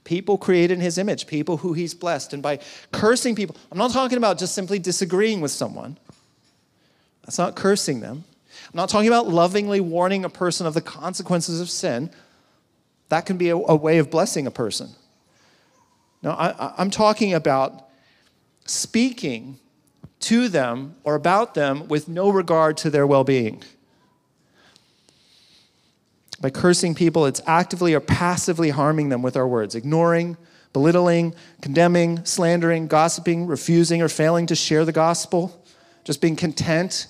People 0.04 0.36
created 0.36 0.74
in 0.74 0.80
his 0.80 0.98
image, 0.98 1.26
people 1.26 1.58
who 1.58 1.74
he's 1.74 1.94
blessed. 1.94 2.32
And 2.32 2.42
by 2.42 2.58
cursing 2.90 3.34
people, 3.34 3.56
I'm 3.70 3.78
not 3.78 3.92
talking 3.92 4.18
about 4.18 4.38
just 4.38 4.54
simply 4.54 4.78
disagreeing 4.78 5.40
with 5.40 5.52
someone. 5.52 5.98
That's 7.24 7.38
not 7.38 7.54
cursing 7.54 8.00
them. 8.00 8.24
I'm 8.72 8.76
not 8.76 8.88
talking 8.88 9.08
about 9.08 9.28
lovingly 9.28 9.80
warning 9.80 10.24
a 10.24 10.28
person 10.28 10.66
of 10.66 10.74
the 10.74 10.80
consequences 10.80 11.60
of 11.60 11.70
sin. 11.70 12.10
That 13.10 13.26
can 13.26 13.36
be 13.36 13.50
a, 13.50 13.56
a 13.56 13.76
way 13.76 13.98
of 13.98 14.10
blessing 14.10 14.46
a 14.46 14.50
person. 14.50 14.90
No, 16.22 16.30
I, 16.30 16.74
I'm 16.78 16.90
talking 16.90 17.34
about 17.34 17.88
speaking 18.64 19.58
to 20.20 20.48
them 20.48 20.96
or 21.04 21.14
about 21.14 21.54
them 21.54 21.88
with 21.88 22.08
no 22.08 22.30
regard 22.30 22.76
to 22.78 22.90
their 22.90 23.06
well 23.06 23.24
being. 23.24 23.62
By 26.42 26.50
cursing 26.50 26.96
people, 26.96 27.24
it's 27.24 27.40
actively 27.46 27.94
or 27.94 28.00
passively 28.00 28.70
harming 28.70 29.10
them 29.10 29.22
with 29.22 29.36
our 29.36 29.46
words, 29.46 29.76
ignoring, 29.76 30.36
belittling, 30.72 31.36
condemning, 31.60 32.24
slandering, 32.24 32.88
gossiping, 32.88 33.46
refusing 33.46 34.02
or 34.02 34.08
failing 34.08 34.46
to 34.48 34.56
share 34.56 34.84
the 34.84 34.90
gospel, 34.90 35.64
just 36.02 36.20
being 36.20 36.34
content 36.34 37.06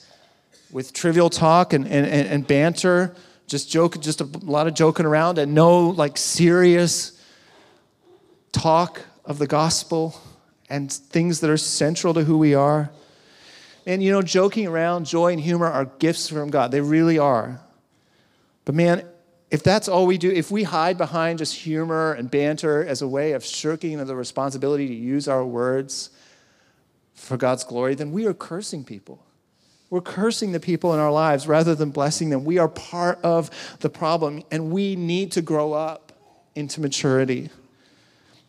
with 0.70 0.92
trivial 0.92 1.30
talk 1.30 1.72
and, 1.72 1.86
and, 1.86 2.06
and 2.06 2.46
banter, 2.46 3.16
just 3.46 3.70
joke, 3.70 3.98
just 4.02 4.20
a 4.20 4.24
lot 4.42 4.66
of 4.66 4.74
joking 4.74 5.06
around 5.06 5.38
and 5.38 5.54
no 5.54 5.88
like 5.88 6.18
serious 6.18 7.18
talk 8.52 9.00
of 9.24 9.38
the 9.38 9.46
gospel 9.46 10.14
and 10.68 10.92
things 10.92 11.40
that 11.40 11.48
are 11.48 11.56
central 11.56 12.12
to 12.12 12.24
who 12.24 12.36
we 12.36 12.54
are. 12.54 12.90
And 13.86 14.02
you 14.02 14.12
know, 14.12 14.20
joking 14.20 14.66
around, 14.66 15.06
joy 15.06 15.32
and 15.32 15.40
humor 15.40 15.68
are 15.68 15.86
gifts 15.86 16.28
from 16.28 16.50
God. 16.50 16.70
They 16.70 16.82
really 16.82 17.18
are. 17.18 17.62
But 18.66 18.74
man, 18.74 19.06
if 19.52 19.62
that's 19.62 19.86
all 19.86 20.06
we 20.06 20.16
do, 20.16 20.30
if 20.30 20.50
we 20.50 20.62
hide 20.62 20.96
behind 20.96 21.38
just 21.38 21.54
humor 21.54 22.14
and 22.14 22.30
banter 22.30 22.82
as 22.86 23.02
a 23.02 23.06
way 23.06 23.32
of 23.32 23.44
shirking 23.44 24.02
the 24.02 24.16
responsibility 24.16 24.88
to 24.88 24.94
use 24.94 25.28
our 25.28 25.44
words 25.44 26.08
for 27.14 27.36
God's 27.36 27.62
glory, 27.62 27.94
then 27.94 28.12
we 28.12 28.26
are 28.26 28.32
cursing 28.32 28.82
people. 28.82 29.22
We're 29.90 30.00
cursing 30.00 30.52
the 30.52 30.58
people 30.58 30.94
in 30.94 31.00
our 31.00 31.12
lives 31.12 31.46
rather 31.46 31.74
than 31.74 31.90
blessing 31.90 32.30
them. 32.30 32.46
We 32.46 32.56
are 32.56 32.66
part 32.66 33.20
of 33.22 33.50
the 33.80 33.90
problem, 33.90 34.42
and 34.50 34.70
we 34.70 34.96
need 34.96 35.32
to 35.32 35.42
grow 35.42 35.74
up 35.74 36.12
into 36.54 36.80
maturity. 36.80 37.50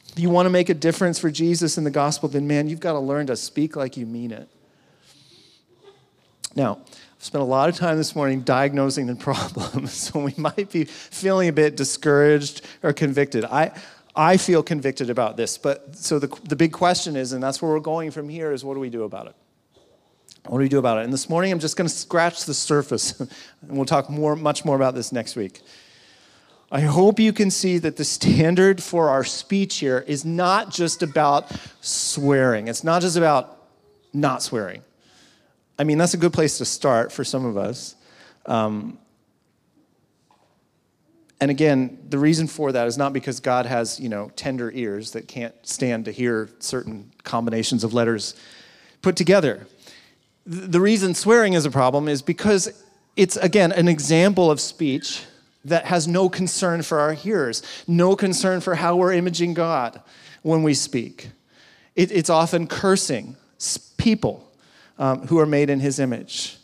If 0.08 0.20
you 0.20 0.30
want 0.30 0.46
to 0.46 0.52
make 0.52 0.70
a 0.70 0.74
difference 0.74 1.20
for 1.20 1.30
Jesus 1.30 1.78
in 1.78 1.84
the 1.84 1.92
gospel, 1.92 2.30
then 2.30 2.48
man, 2.48 2.70
you've 2.70 2.80
got 2.80 2.94
to 2.94 3.00
learn 3.00 3.28
to 3.28 3.36
speak 3.36 3.76
like 3.76 3.98
you 3.98 4.06
mean 4.06 4.32
it. 4.32 4.48
Now, 6.56 6.80
spent 7.24 7.42
a 7.42 7.46
lot 7.46 7.70
of 7.70 7.76
time 7.78 7.96
this 7.96 8.18
morning 8.18 8.42
diagnosing 8.42 9.08
the 9.08 9.16
problem, 9.16 9.88
so 9.88 10.20
we 10.20 10.34
might 10.36 10.70
be 10.70 10.84
feeling 10.84 11.48
a 11.48 11.54
bit 11.54 11.78
discouraged 11.78 12.62
or 12.84 12.92
convicted. 12.92 13.46
I, 13.46 13.72
I 14.14 14.36
feel 14.36 14.62
convicted 14.62 15.10
about 15.10 15.38
this, 15.38 15.58
but 15.58 15.96
so 15.96 16.20
the, 16.20 16.28
the 16.44 16.58
big 16.58 16.74
question 16.74 17.16
is, 17.16 17.32
and 17.32 17.42
that's 17.42 17.62
where 17.62 17.72
we're 17.72 17.80
going 17.80 18.12
from 18.12 18.28
here, 18.28 18.52
is 18.52 18.66
what 18.66 18.74
do 18.74 18.82
we 18.82 18.90
do 18.90 19.04
about 19.04 19.28
it? 19.28 19.36
What 20.48 20.58
do 20.58 20.64
we 20.64 20.70
do 20.70 20.80
about 20.80 20.98
it? 20.98 21.06
And 21.06 21.14
this 21.14 21.30
morning, 21.30 21.54
I'm 21.54 21.60
just 21.60 21.78
going 21.78 21.88
to 21.88 21.96
scratch 21.96 22.44
the 22.44 22.54
surface, 22.54 23.18
and 23.20 23.30
we'll 23.70 23.86
talk 23.86 24.10
more, 24.10 24.36
much 24.36 24.66
more 24.66 24.76
about 24.76 24.94
this 24.94 25.14
next 25.14 25.38
week. 25.38 25.62
I 26.74 26.82
hope 26.82 27.20
you 27.20 27.32
can 27.32 27.50
see 27.50 27.78
that 27.78 27.96
the 27.96 28.04
standard 28.04 28.84
for 28.84 29.10
our 29.10 29.24
speech 29.24 29.78
here 29.78 30.04
is 30.08 30.26
not 30.26 30.72
just 30.72 31.02
about 31.02 31.50
swearing. 31.80 32.68
It's 32.68 32.84
not 32.84 33.02
just 33.02 33.16
about 33.16 33.66
not 34.12 34.44
swearing. 34.44 34.82
I 35.78 35.84
mean, 35.84 35.98
that's 35.98 36.14
a 36.14 36.18
good 36.18 36.34
place 36.34 36.58
to 36.60 36.66
start 36.66 37.12
for 37.12 37.24
some 37.24 37.46
of 37.46 37.58
us. 37.58 37.96
Um, 38.46 39.00
and 41.42 41.52
again, 41.52 41.98
the 42.08 42.18
reason 42.18 42.48
for 42.48 42.72
that 42.72 42.88
is 42.88 42.98
not 42.98 43.12
because 43.12 43.40
God 43.40 43.66
has, 43.66 44.00
you 44.00 44.08
know, 44.08 44.32
tender 44.36 44.72
ears 44.72 45.12
that 45.12 45.28
can't 45.28 45.54
stand 45.64 46.06
to 46.06 46.12
hear 46.12 46.50
certain 46.60 47.12
combinations 47.24 47.84
of 47.84 47.94
letters 47.94 48.36
put 49.02 49.16
together. 49.16 49.68
The 50.46 50.80
reason 50.80 51.14
swearing 51.14 51.54
is 51.54 51.66
a 51.66 51.72
problem 51.72 52.08
is 52.08 52.22
because 52.22 52.82
it's, 53.16 53.36
again, 53.38 53.72
an 53.72 53.88
example 53.88 54.52
of 54.52 54.62
speech 54.62 55.24
that 55.66 55.86
has 55.86 56.08
no 56.08 56.30
concern 56.30 56.82
for 56.82 57.00
our 57.00 57.14
hearers, 57.14 57.62
no 57.88 58.16
concern 58.16 58.62
for 58.62 58.76
how 58.76 58.96
we're 58.96 59.14
imaging 59.14 59.54
God 59.54 60.02
when 60.44 60.64
we 60.64 60.74
speak. 60.74 61.30
It, 61.96 62.12
it's 62.12 62.30
often 62.30 62.68
cursing 62.68 63.36
people 63.98 64.50
um, 64.98 65.28
who 65.28 65.40
are 65.40 65.46
made 65.46 65.70
in 65.70 65.80
his 65.80 66.00
image. 66.00 66.58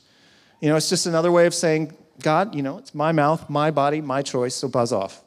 You 0.62 0.70
know, 0.70 0.76
it's 0.76 0.90
just 0.90 1.06
another 1.06 1.32
way 1.32 1.46
of 1.46 1.54
saying, 1.54 1.96
God, 2.22 2.54
you 2.56 2.62
know, 2.62 2.78
it's 2.78 2.94
my 2.94 3.12
mouth, 3.12 3.50
my 3.50 3.72
body, 3.72 4.02
my 4.02 4.22
choice, 4.22 4.56
so 4.56 4.68
buzz 4.68 4.92
off. 4.92 5.22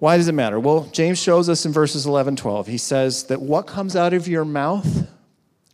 Why 0.00 0.16
does 0.16 0.28
it 0.28 0.32
matter? 0.32 0.58
Well, 0.58 0.88
James 0.92 1.22
shows 1.22 1.48
us 1.48 1.64
in 1.64 1.72
verses 1.72 2.04
11, 2.04 2.36
12. 2.36 2.66
He 2.66 2.78
says 2.78 3.24
that 3.24 3.40
what 3.40 3.66
comes 3.66 3.94
out 3.96 4.12
of 4.12 4.26
your 4.26 4.44
mouth 4.44 5.08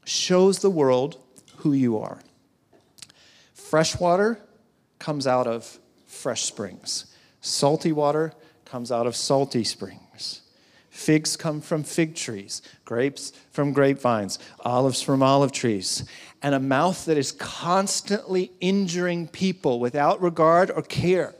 shows 0.05 0.59
the 0.59 0.71
world 0.71 1.19
who 1.57 1.73
you 1.73 1.99
are. 1.99 2.21
Fresh 3.55 3.99
water 3.99 4.39
comes 4.99 5.27
out 5.27 5.47
of 5.47 5.79
fresh 6.07 6.43
springs. 6.43 7.07
Salty 7.41 7.93
water 7.93 8.33
comes 8.65 8.93
out 8.93 9.07
of 9.07 9.17
salty 9.17 9.65
springs. 9.65 10.01
Figs 10.91 11.37
come 11.37 11.61
from 11.61 11.85
fig 11.85 12.17
trees, 12.17 12.63
grapes 12.85 13.33
from 13.53 13.73
grapevines, 13.73 14.39
olives 14.65 15.01
from 15.01 15.23
olive 15.23 15.53
trees. 15.53 16.05
And 16.43 16.55
a 16.55 16.61
mouth 16.61 17.05
that 17.07 17.17
is 17.17 17.33
constantly 17.33 18.51
injuring 18.61 19.29
people 19.29 19.79
without 19.79 20.21
regard 20.21 20.71
or 20.71 20.83
care 20.83 21.35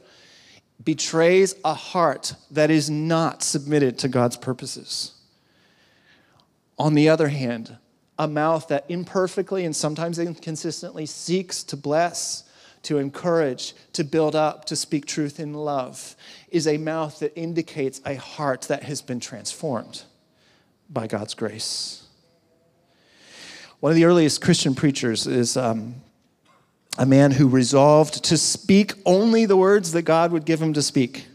betrays 0.83 1.53
a 1.65 1.73
heart 1.73 2.33
that 2.49 2.71
is 2.71 2.89
not 2.89 3.43
submitted 3.43 3.99
to 3.99 4.07
God's 4.07 4.37
purposes. 4.37 5.13
On 6.79 6.93
the 6.93 7.09
other 7.09 7.27
hand, 7.27 7.77
a 8.17 8.27
mouth 8.27 8.67
that 8.69 8.85
imperfectly 8.87 9.65
and 9.65 9.75
sometimes 9.75 10.17
inconsistently 10.17 11.05
seeks 11.05 11.63
to 11.65 11.75
bless 11.75 12.45
to 12.83 12.97
encourage, 12.97 13.73
to 13.93 14.03
build 14.03 14.35
up, 14.35 14.65
to 14.65 14.75
speak 14.75 15.05
truth 15.05 15.39
in 15.39 15.53
love, 15.53 16.15
is 16.49 16.67
a 16.67 16.77
mouth 16.77 17.19
that 17.19 17.37
indicates 17.37 18.01
a 18.05 18.15
heart 18.15 18.63
that 18.63 18.83
has 18.83 19.01
been 19.01 19.19
transformed 19.19 20.03
by 20.89 21.07
God's 21.07 21.33
grace. 21.33 22.03
One 23.79 23.91
of 23.91 23.95
the 23.95 24.05
earliest 24.05 24.41
Christian 24.41 24.75
preachers 24.75 25.27
is 25.27 25.57
um, 25.57 25.95
a 26.97 27.05
man 27.05 27.31
who 27.31 27.47
resolved 27.47 28.23
to 28.25 28.37
speak 28.37 28.93
only 29.05 29.45
the 29.45 29.57
words 29.57 29.91
that 29.93 30.03
God 30.03 30.31
would 30.31 30.45
give 30.45 30.61
him 30.61 30.73
to 30.73 30.81
speak. 30.81 31.27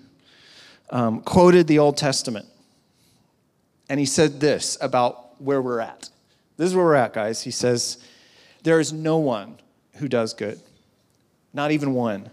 Um, 0.90 1.20
quoted 1.22 1.66
the 1.66 1.80
Old 1.80 1.96
Testament. 1.96 2.46
And 3.88 3.98
he 3.98 4.06
said 4.06 4.38
this 4.38 4.78
about 4.80 5.40
where 5.40 5.60
we're 5.60 5.80
at. 5.80 6.08
This 6.56 6.68
is 6.68 6.76
where 6.76 6.84
we're 6.84 6.94
at, 6.94 7.12
guys. 7.12 7.42
He 7.42 7.50
says, 7.50 7.98
There 8.62 8.78
is 8.78 8.92
no 8.92 9.18
one 9.18 9.58
who 9.96 10.08
does 10.08 10.32
good 10.32 10.60
not 11.56 11.72
even 11.72 11.94
one. 11.94 12.30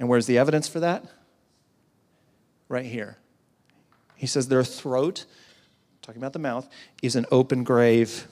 And 0.00 0.08
where's 0.08 0.26
the 0.26 0.38
evidence 0.38 0.66
for 0.66 0.80
that? 0.80 1.04
Right 2.68 2.86
here. 2.86 3.18
He 4.16 4.26
says 4.26 4.48
their 4.48 4.64
throat, 4.64 5.26
talking 6.02 6.20
about 6.20 6.32
the 6.32 6.38
mouth, 6.38 6.68
is 7.02 7.14
an 7.14 7.26
open 7.30 7.62
grave. 7.62 8.26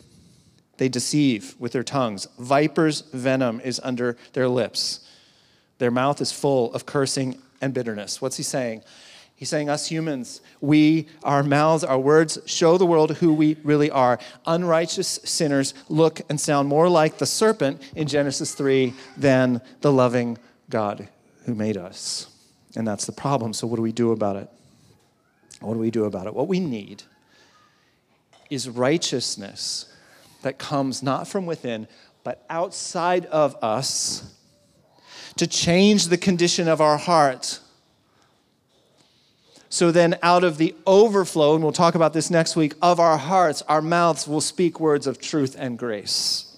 They 0.79 0.89
deceive 0.89 1.55
with 1.59 1.73
their 1.73 1.85
tongues. 1.85 2.27
Viper's 2.39 3.03
venom 3.13 3.61
is 3.61 3.81
under 3.85 4.17
their 4.33 4.49
lips. 4.49 5.07
Their 5.79 5.91
mouth 5.91 6.21
is 6.21 6.33
full 6.33 6.73
of 6.73 6.87
cursing 6.87 7.41
and 7.61 7.75
bitterness. 7.75 8.21
What's 8.23 8.39
he 8.39 8.43
saying? 8.43 8.83
He's 9.37 9.51
saying, 9.51 9.69
us 9.69 9.87
humans, 9.87 10.41
we, 10.63 11.09
our 11.23 11.43
mouths, 11.43 11.85
our 11.85 11.99
words 11.99 12.39
show 12.47 12.79
the 12.79 12.87
world 12.87 13.19
who 13.19 13.35
we 13.35 13.59
really 13.63 13.91
are. 13.91 14.19
Unrighteous 14.47 15.21
sinners 15.25 15.75
look 15.91 16.23
and 16.31 16.41
sound 16.41 16.69
more 16.69 16.89
like 16.89 17.19
the 17.19 17.27
serpent 17.27 17.83
in 17.95 18.09
Genesis 18.09 18.55
3 18.55 18.95
than 19.19 19.61
the 19.83 19.93
loving 19.93 20.39
God 20.71 21.09
who 21.45 21.55
made 21.55 21.77
us. 21.77 22.29
And 22.77 22.89
that's 22.89 23.05
the 23.05 23.13
problem. 23.13 23.53
So, 23.53 23.67
what 23.67 23.77
do 23.77 23.83
we 23.83 23.93
do 23.93 24.13
about 24.13 24.37
it? 24.37 24.49
What 25.61 25.75
do 25.75 25.81
we 25.81 25.91
do 25.91 26.05
about 26.05 26.27
it? 26.27 26.35
What 26.35 26.49
we 26.49 26.59
need 26.59 27.03
is 28.49 28.71
righteousness 28.71 29.93
that 30.43 30.59
comes 30.59 31.03
not 31.03 31.29
from 31.29 31.45
within, 31.45 31.89
but 32.25 32.45
outside 32.49 33.27
of 33.27 33.55
us 33.63 34.35
to 35.37 35.47
change 35.47 36.09
the 36.09 36.17
condition 36.17 36.69
of 36.69 36.81
our 36.81 36.97
heart 36.97 37.61
so 39.69 39.91
then, 39.91 40.17
out 40.23 40.45
of 40.45 40.59
the 40.59 40.75
overflow, 40.87 41.55
and 41.55 41.63
we'll 41.63 41.73
talk 41.73 41.95
about 41.95 42.13
this 42.13 42.31
next 42.31 42.57
week, 42.57 42.75
of 42.81 43.01
our 43.01 43.19
hearts, 43.19 43.63
our 43.63 43.83
mouths 43.83 44.29
will 44.29 44.41
speak 44.41 44.79
words 44.79 45.07
of 45.07 45.21
truth 45.21 45.57
and 45.59 45.79
grace. 45.79 46.57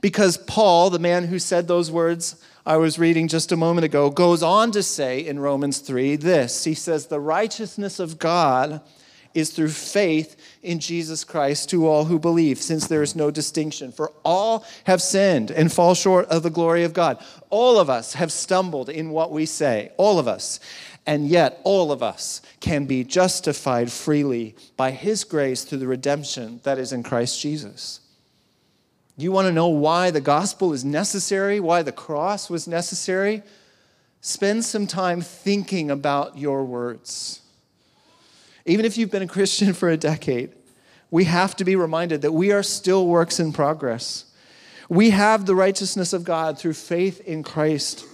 Because 0.00 0.36
Paul, 0.36 0.90
the 0.90 0.98
man 0.98 1.26
who 1.26 1.38
said 1.38 1.66
those 1.66 1.90
words 1.90 2.36
I 2.66 2.78
was 2.78 2.98
reading 2.98 3.28
just 3.28 3.52
a 3.52 3.56
moment 3.56 3.84
ago, 3.84 4.10
goes 4.10 4.42
on 4.42 4.72
to 4.72 4.82
say 4.82 5.24
in 5.24 5.38
Romans 5.38 5.78
3 5.78 6.16
this 6.16 6.64
He 6.64 6.74
says, 6.74 7.06
The 7.06 7.20
righteousness 7.20 8.00
of 8.00 8.18
God 8.18 8.80
is 9.34 9.50
through 9.50 9.68
faith 9.68 10.34
in 10.62 10.80
Jesus 10.80 11.22
Christ 11.22 11.70
to 11.70 11.86
all 11.86 12.06
who 12.06 12.18
believe, 12.18 12.58
since 12.58 12.88
there 12.88 13.02
is 13.02 13.14
no 13.14 13.30
distinction. 13.30 13.92
For 13.92 14.10
all 14.24 14.64
have 14.84 15.00
sinned 15.00 15.50
and 15.50 15.72
fall 15.72 15.94
short 15.94 16.26
of 16.26 16.42
the 16.42 16.50
glory 16.50 16.84
of 16.84 16.92
God. 16.92 17.22
All 17.50 17.78
of 17.78 17.88
us 17.88 18.14
have 18.14 18.32
stumbled 18.32 18.88
in 18.88 19.10
what 19.10 19.30
we 19.30 19.46
say, 19.46 19.92
all 19.96 20.18
of 20.18 20.26
us. 20.26 20.58
And 21.06 21.28
yet, 21.28 21.60
all 21.62 21.92
of 21.92 22.02
us 22.02 22.42
can 22.58 22.84
be 22.86 23.04
justified 23.04 23.92
freely 23.92 24.56
by 24.76 24.90
His 24.90 25.22
grace 25.22 25.62
through 25.62 25.78
the 25.78 25.86
redemption 25.86 26.60
that 26.64 26.78
is 26.78 26.92
in 26.92 27.04
Christ 27.04 27.40
Jesus. 27.40 28.00
You 29.16 29.32
want 29.32 29.46
to 29.46 29.52
know 29.52 29.68
why 29.68 30.10
the 30.10 30.20
gospel 30.20 30.72
is 30.72 30.84
necessary, 30.84 31.60
why 31.60 31.82
the 31.82 31.92
cross 31.92 32.50
was 32.50 32.66
necessary? 32.66 33.42
Spend 34.20 34.64
some 34.64 34.86
time 34.86 35.20
thinking 35.20 35.90
about 35.90 36.36
your 36.36 36.64
words. 36.64 37.40
Even 38.64 38.84
if 38.84 38.98
you've 38.98 39.12
been 39.12 39.22
a 39.22 39.28
Christian 39.28 39.72
for 39.72 39.88
a 39.88 39.96
decade, 39.96 40.52
We 41.10 41.24
have 41.24 41.56
to 41.56 41.64
be 41.64 41.76
reminded 41.76 42.22
that 42.22 42.32
we 42.32 42.52
are 42.52 42.62
still 42.62 43.06
works 43.06 43.38
in 43.38 43.52
progress. 43.52 44.24
We 44.88 45.10
have 45.10 45.46
the 45.46 45.54
righteousness 45.54 46.12
of 46.12 46.24
God 46.24 46.58
through 46.58 46.74
faith 46.74 47.20
in 47.20 47.42
Christ. 47.42 48.04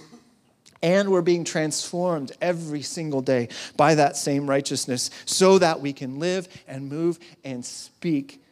And 0.83 1.09
we're 1.09 1.21
being 1.21 1.45
transformed 1.45 2.33
every 2.41 2.81
single 2.81 3.21
day 3.21 3.47
by 3.77 3.95
that 3.95 4.17
same 4.17 4.47
righteousness 4.47 5.09
so 5.25 5.57
that 5.57 5.79
we 5.79 5.93
can 5.93 6.19
live 6.19 6.47
and 6.67 6.89
move 6.89 7.17
and 7.43 7.65
speak 7.65 8.43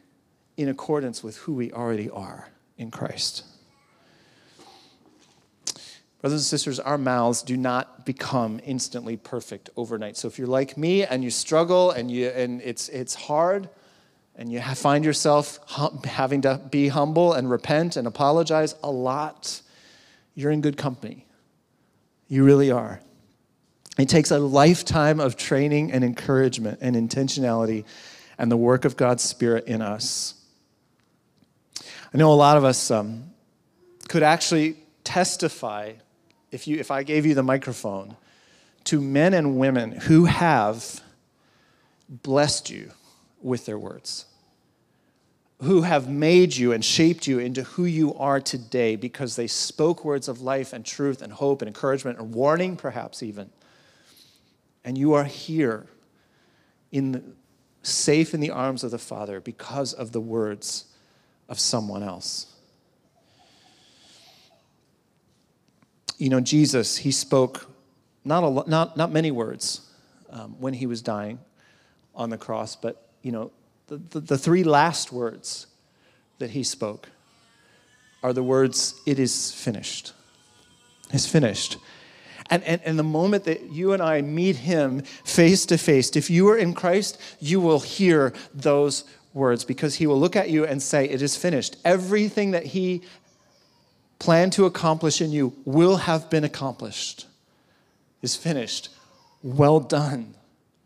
in 0.56 0.68
accordance 0.68 1.22
with 1.22 1.36
who 1.36 1.52
we 1.54 1.70
already 1.72 2.08
are 2.08 2.48
in 2.78 2.90
Christ. 2.90 3.44
Brothers 6.22 6.40
and 6.40 6.46
sisters, 6.46 6.80
our 6.80 6.96
mouths 6.98 7.42
do 7.42 7.56
not 7.56 8.06
become 8.06 8.60
instantly 8.64 9.16
perfect 9.16 9.70
overnight. 9.76 10.16
So 10.16 10.28
if 10.28 10.38
you're 10.38 10.46
like 10.46 10.76
me 10.78 11.04
and 11.04 11.22
you 11.22 11.30
struggle 11.30 11.90
and, 11.90 12.10
you, 12.10 12.28
and 12.28 12.62
it's, 12.62 12.88
it's 12.88 13.14
hard 13.14 13.68
and 14.36 14.50
you 14.50 14.60
find 14.60 15.04
yourself 15.04 15.58
having 16.04 16.40
to 16.42 16.60
be 16.70 16.88
humble 16.88 17.34
and 17.34 17.50
repent 17.50 17.96
and 17.96 18.06
apologize 18.06 18.74
a 18.82 18.90
lot, 18.90 19.60
you're 20.34 20.52
in 20.52 20.60
good 20.60 20.76
company. 20.76 21.26
You 22.32 22.44
really 22.44 22.70
are. 22.70 22.98
It 23.98 24.08
takes 24.08 24.30
a 24.30 24.38
lifetime 24.38 25.20
of 25.20 25.36
training 25.36 25.92
and 25.92 26.02
encouragement 26.02 26.78
and 26.80 26.96
intentionality 26.96 27.84
and 28.38 28.50
the 28.50 28.56
work 28.56 28.86
of 28.86 28.96
God's 28.96 29.22
Spirit 29.22 29.66
in 29.66 29.82
us. 29.82 30.32
I 31.78 32.16
know 32.16 32.32
a 32.32 32.34
lot 32.34 32.56
of 32.56 32.64
us 32.64 32.90
um, 32.90 33.24
could 34.08 34.22
actually 34.22 34.78
testify 35.04 35.92
if, 36.50 36.66
you, 36.66 36.78
if 36.78 36.90
I 36.90 37.02
gave 37.02 37.26
you 37.26 37.34
the 37.34 37.42
microphone, 37.42 38.16
to 38.84 38.98
men 38.98 39.34
and 39.34 39.58
women 39.58 39.92
who 39.92 40.24
have 40.24 41.02
blessed 42.08 42.70
you 42.70 42.92
with 43.42 43.66
their 43.66 43.78
words, 43.78 44.24
who 45.62 45.82
have 45.82 46.08
made 46.08 46.56
you 46.56 46.72
and 46.72 46.84
shaped 46.84 47.26
you 47.26 47.38
into 47.38 47.62
who 47.62 47.84
you 47.84 48.14
are 48.14 48.40
today 48.40 48.96
because 48.96 49.36
they 49.36 49.46
spoke 49.46 50.04
words 50.04 50.28
of 50.28 50.40
life 50.40 50.72
and 50.72 50.84
truth 50.84 51.22
and 51.22 51.32
hope 51.32 51.62
and 51.62 51.68
encouragement 51.68 52.18
and 52.18 52.34
warning, 52.34 52.76
perhaps 52.76 53.22
even. 53.22 53.50
And 54.84 54.98
you 54.98 55.14
are 55.14 55.24
here 55.24 55.86
in 56.90 57.12
the, 57.12 57.22
safe 57.82 58.34
in 58.34 58.40
the 58.40 58.50
arms 58.50 58.84
of 58.84 58.90
the 58.90 58.98
Father 58.98 59.40
because 59.40 59.92
of 59.92 60.12
the 60.12 60.20
words 60.20 60.86
of 61.48 61.58
someone 61.58 62.02
else. 62.02 62.52
you 66.22 66.28
know, 66.28 66.38
Jesus, 66.38 66.98
he 66.98 67.10
spoke 67.10 67.68
not, 68.24 68.44
a, 68.44 68.70
not, 68.70 68.96
not 68.96 69.10
many 69.10 69.32
words 69.32 69.90
um, 70.30 70.54
when 70.60 70.72
he 70.72 70.86
was 70.86 71.02
dying 71.02 71.40
on 72.14 72.30
the 72.30 72.38
cross, 72.38 72.76
but, 72.76 73.08
you 73.22 73.32
know, 73.32 73.50
the, 73.92 73.98
the, 74.10 74.20
the 74.20 74.38
three 74.38 74.64
last 74.64 75.12
words 75.12 75.66
that 76.38 76.50
he 76.50 76.62
spoke 76.62 77.10
are 78.22 78.32
the 78.32 78.42
words, 78.42 78.94
It 79.04 79.18
is 79.18 79.52
finished. 79.52 80.12
It's 81.12 81.26
finished. 81.26 81.76
And, 82.48 82.62
and, 82.64 82.80
and 82.84 82.98
the 82.98 83.04
moment 83.04 83.44
that 83.44 83.70
you 83.70 83.92
and 83.92 84.02
I 84.02 84.22
meet 84.22 84.56
him 84.56 85.02
face 85.24 85.66
to 85.66 85.78
face, 85.78 86.16
if 86.16 86.30
you 86.30 86.48
are 86.48 86.56
in 86.56 86.74
Christ, 86.74 87.20
you 87.38 87.60
will 87.60 87.80
hear 87.80 88.32
those 88.54 89.04
words 89.34 89.64
because 89.64 89.96
he 89.96 90.06
will 90.06 90.18
look 90.18 90.36
at 90.36 90.48
you 90.48 90.64
and 90.64 90.82
say, 90.82 91.08
It 91.08 91.20
is 91.20 91.36
finished. 91.36 91.76
Everything 91.84 92.52
that 92.52 92.64
he 92.66 93.02
planned 94.18 94.52
to 94.54 94.64
accomplish 94.64 95.20
in 95.20 95.32
you 95.32 95.52
will 95.64 95.96
have 95.98 96.30
been 96.30 96.44
accomplished, 96.44 97.26
is 98.22 98.36
finished. 98.36 98.88
Well 99.42 99.80
done, 99.80 100.34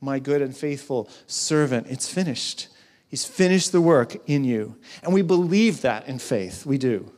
my 0.01 0.19
good 0.19 0.43
and 0.43 0.57
faithful 0.57 1.09
servant. 1.27 1.87
It's 1.89 2.13
finished. 2.13 2.69
He's 3.17 3.25
finished 3.25 3.73
the 3.73 3.81
work 3.81 4.15
in 4.29 4.45
you. 4.45 4.77
And 5.03 5.11
we 5.15 5.23
believe 5.23 5.81
that 5.81 6.07
in 6.07 6.19
faith. 6.19 6.67
We 6.67 6.77
do. 6.77 7.11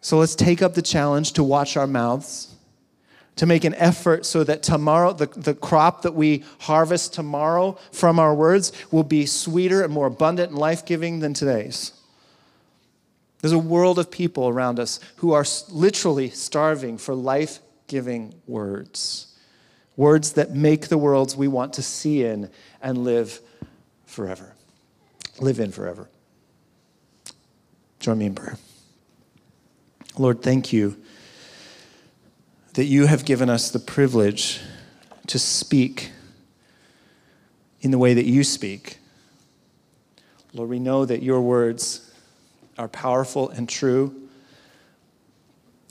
So 0.00 0.16
let's 0.16 0.36
take 0.36 0.62
up 0.62 0.74
the 0.74 0.80
challenge 0.80 1.32
to 1.32 1.42
watch 1.42 1.76
our 1.76 1.88
mouths, 1.88 2.54
to 3.34 3.46
make 3.46 3.64
an 3.64 3.74
effort 3.74 4.24
so 4.24 4.44
that 4.44 4.62
tomorrow, 4.62 5.12
the, 5.12 5.26
the 5.26 5.54
crop 5.54 6.02
that 6.02 6.14
we 6.14 6.44
harvest 6.60 7.14
tomorrow 7.14 7.76
from 7.90 8.20
our 8.20 8.32
words 8.32 8.70
will 8.92 9.02
be 9.02 9.26
sweeter 9.26 9.82
and 9.82 9.92
more 9.92 10.06
abundant 10.06 10.50
and 10.50 10.58
life 10.60 10.86
giving 10.86 11.18
than 11.18 11.34
today's. 11.34 11.90
There's 13.40 13.50
a 13.50 13.58
world 13.58 13.98
of 13.98 14.08
people 14.08 14.46
around 14.46 14.78
us 14.78 15.00
who 15.16 15.32
are 15.32 15.44
literally 15.68 16.30
starving 16.30 16.98
for 16.98 17.12
life 17.12 17.58
giving 17.88 18.34
words. 18.46 19.36
Words 19.96 20.34
that 20.34 20.54
make 20.54 20.86
the 20.86 20.98
worlds 20.98 21.34
we 21.34 21.48
want 21.48 21.72
to 21.72 21.82
see 21.82 22.22
in 22.22 22.50
and 22.80 22.98
live 22.98 23.40
forever. 24.08 24.54
Live 25.38 25.60
in 25.60 25.70
forever. 25.70 26.08
Join 28.00 28.18
me 28.18 28.26
in 28.26 28.34
prayer. 28.34 28.56
Lord, 30.16 30.42
thank 30.42 30.72
you 30.72 30.96
that 32.74 32.86
you 32.86 33.06
have 33.06 33.24
given 33.24 33.50
us 33.50 33.70
the 33.70 33.78
privilege 33.78 34.60
to 35.26 35.38
speak 35.38 36.10
in 37.80 37.90
the 37.90 37.98
way 37.98 38.14
that 38.14 38.24
you 38.24 38.42
speak. 38.42 38.98
Lord, 40.54 40.70
we 40.70 40.78
know 40.78 41.04
that 41.04 41.22
your 41.22 41.40
words 41.40 42.10
are 42.78 42.88
powerful 42.88 43.50
and 43.50 43.68
true. 43.68 44.28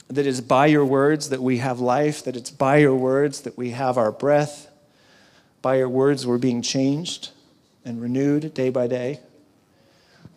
That 0.08 0.26
it's 0.26 0.40
by 0.40 0.66
your 0.66 0.84
words 0.84 1.28
that 1.28 1.42
we 1.42 1.58
have 1.58 1.78
life, 1.78 2.24
that 2.24 2.36
it's 2.36 2.50
by 2.50 2.78
your 2.78 2.96
words 2.96 3.42
that 3.42 3.56
we 3.56 3.70
have 3.70 3.96
our 3.96 4.10
breath. 4.10 4.70
By 5.62 5.76
your 5.76 5.88
words, 5.88 6.26
we're 6.26 6.38
being 6.38 6.62
changed 6.62 7.30
and 7.84 8.00
renewed 8.00 8.54
day 8.54 8.70
by 8.70 8.86
day. 8.86 9.20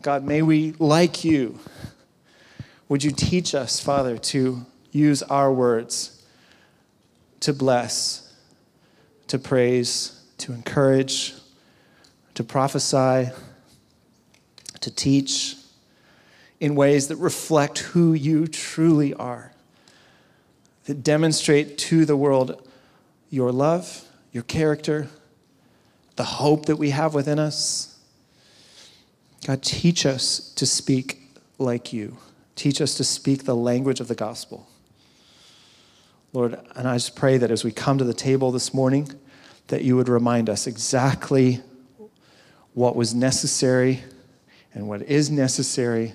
God, 0.02 0.24
may 0.24 0.42
we, 0.42 0.74
like 0.80 1.24
you, 1.24 1.60
would 2.89 3.04
you 3.04 3.12
teach 3.12 3.54
us, 3.54 3.80
Father, 3.80 4.18
to 4.18 4.66
use 4.92 5.24
our 5.24 5.52
words 5.52 6.24
to 7.42 7.54
bless, 7.54 8.34
to 9.28 9.39
praise, 9.39 10.22
to 10.38 10.54
encourage, 10.54 11.34
to 12.34 12.44
prophesy, 12.44 13.32
to 14.80 14.92
teach, 14.92 15.56
in 16.60 16.76
ways 16.76 17.08
that 17.08 17.16
reflect 17.16 17.80
who 17.80 18.14
you 18.14 18.48
truly 18.48 19.14
are, 19.16 19.52
that 20.86 21.04
demonstrate 21.04 21.78
to 21.78 22.06
the 22.06 22.16
world 22.16 22.68
your 23.30 23.52
love, 23.52 24.06
your 24.32 24.44
character, 24.44 25.08
the 26.22 26.26
hope 26.26 26.67
that 26.67 26.76
we 26.76 26.91
have 26.91 27.15
within 27.15 27.39
us. 27.39 27.97
God, 29.47 29.63
teach 29.63 30.05
us 30.05 30.53
to 30.53 30.67
speak 30.67 31.19
like 31.57 31.91
you. 31.91 32.15
Teach 32.55 32.80
us 32.80 32.93
to 32.97 33.03
speak 33.03 33.45
the 33.45 33.55
language 33.55 33.99
of 33.99 34.07
the 34.07 34.13
gospel. 34.13 34.69
Lord, 36.32 36.59
and 36.76 36.88
I 36.88 36.93
just 36.97 37.15
pray 37.15 37.39
that 37.39 37.49
as 37.49 37.63
we 37.63 37.72
come 37.72 37.97
to 37.97 38.03
the 38.03 38.13
table 38.13 38.51
this 38.51 38.72
morning, 38.72 39.11
that 39.69 39.84
you 39.84 39.95
would 39.95 40.09
remind 40.09 40.47
us 40.47 40.67
exactly 40.67 41.61
what 42.76 42.95
was 42.95 43.15
necessary 43.15 44.03
and 44.76 44.88
what 44.88 45.01
is 45.01 45.32
necessary 45.32 46.13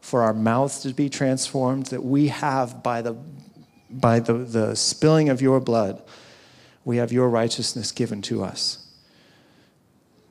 for 0.00 0.22
our 0.22 0.32
mouths 0.32 0.80
to 0.80 0.94
be 0.94 1.10
transformed, 1.10 1.84
that 1.88 2.02
we 2.02 2.28
have 2.28 2.82
by 2.82 3.02
the 3.02 3.14
by 3.90 4.20
the, 4.20 4.32
the 4.32 4.74
spilling 4.74 5.28
of 5.28 5.42
your 5.42 5.60
blood, 5.60 6.02
we 6.86 6.96
have 6.96 7.12
your 7.12 7.28
righteousness 7.28 7.92
given 7.92 8.22
to 8.22 8.42
us. 8.42 8.87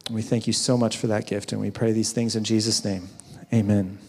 We 0.09 0.21
thank 0.21 0.47
you 0.47 0.53
so 0.53 0.77
much 0.77 0.95
for 0.97 1.07
that 1.07 1.27
gift, 1.27 1.51
and 1.51 1.59
we 1.61 1.71
pray 1.71 1.91
these 1.91 2.11
things 2.11 2.35
in 2.35 2.43
Jesus' 2.43 2.85
name. 2.85 3.09
Amen. 3.53 3.99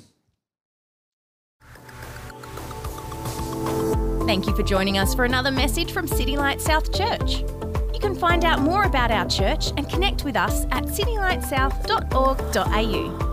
Thank 4.26 4.46
you 4.46 4.54
for 4.54 4.62
joining 4.62 4.98
us 4.98 5.14
for 5.14 5.24
another 5.24 5.50
message 5.50 5.90
from 5.90 6.06
City 6.06 6.36
Light 6.36 6.60
South 6.60 6.94
Church. 6.94 7.38
You 7.94 8.00
can 8.00 8.14
find 8.14 8.44
out 8.44 8.60
more 8.60 8.82
about 8.84 9.10
our 9.10 9.26
church 9.26 9.72
and 9.76 9.88
connect 9.88 10.24
with 10.24 10.36
us 10.36 10.66
at 10.70 10.84
citylightsouth.org.au. 10.84 13.27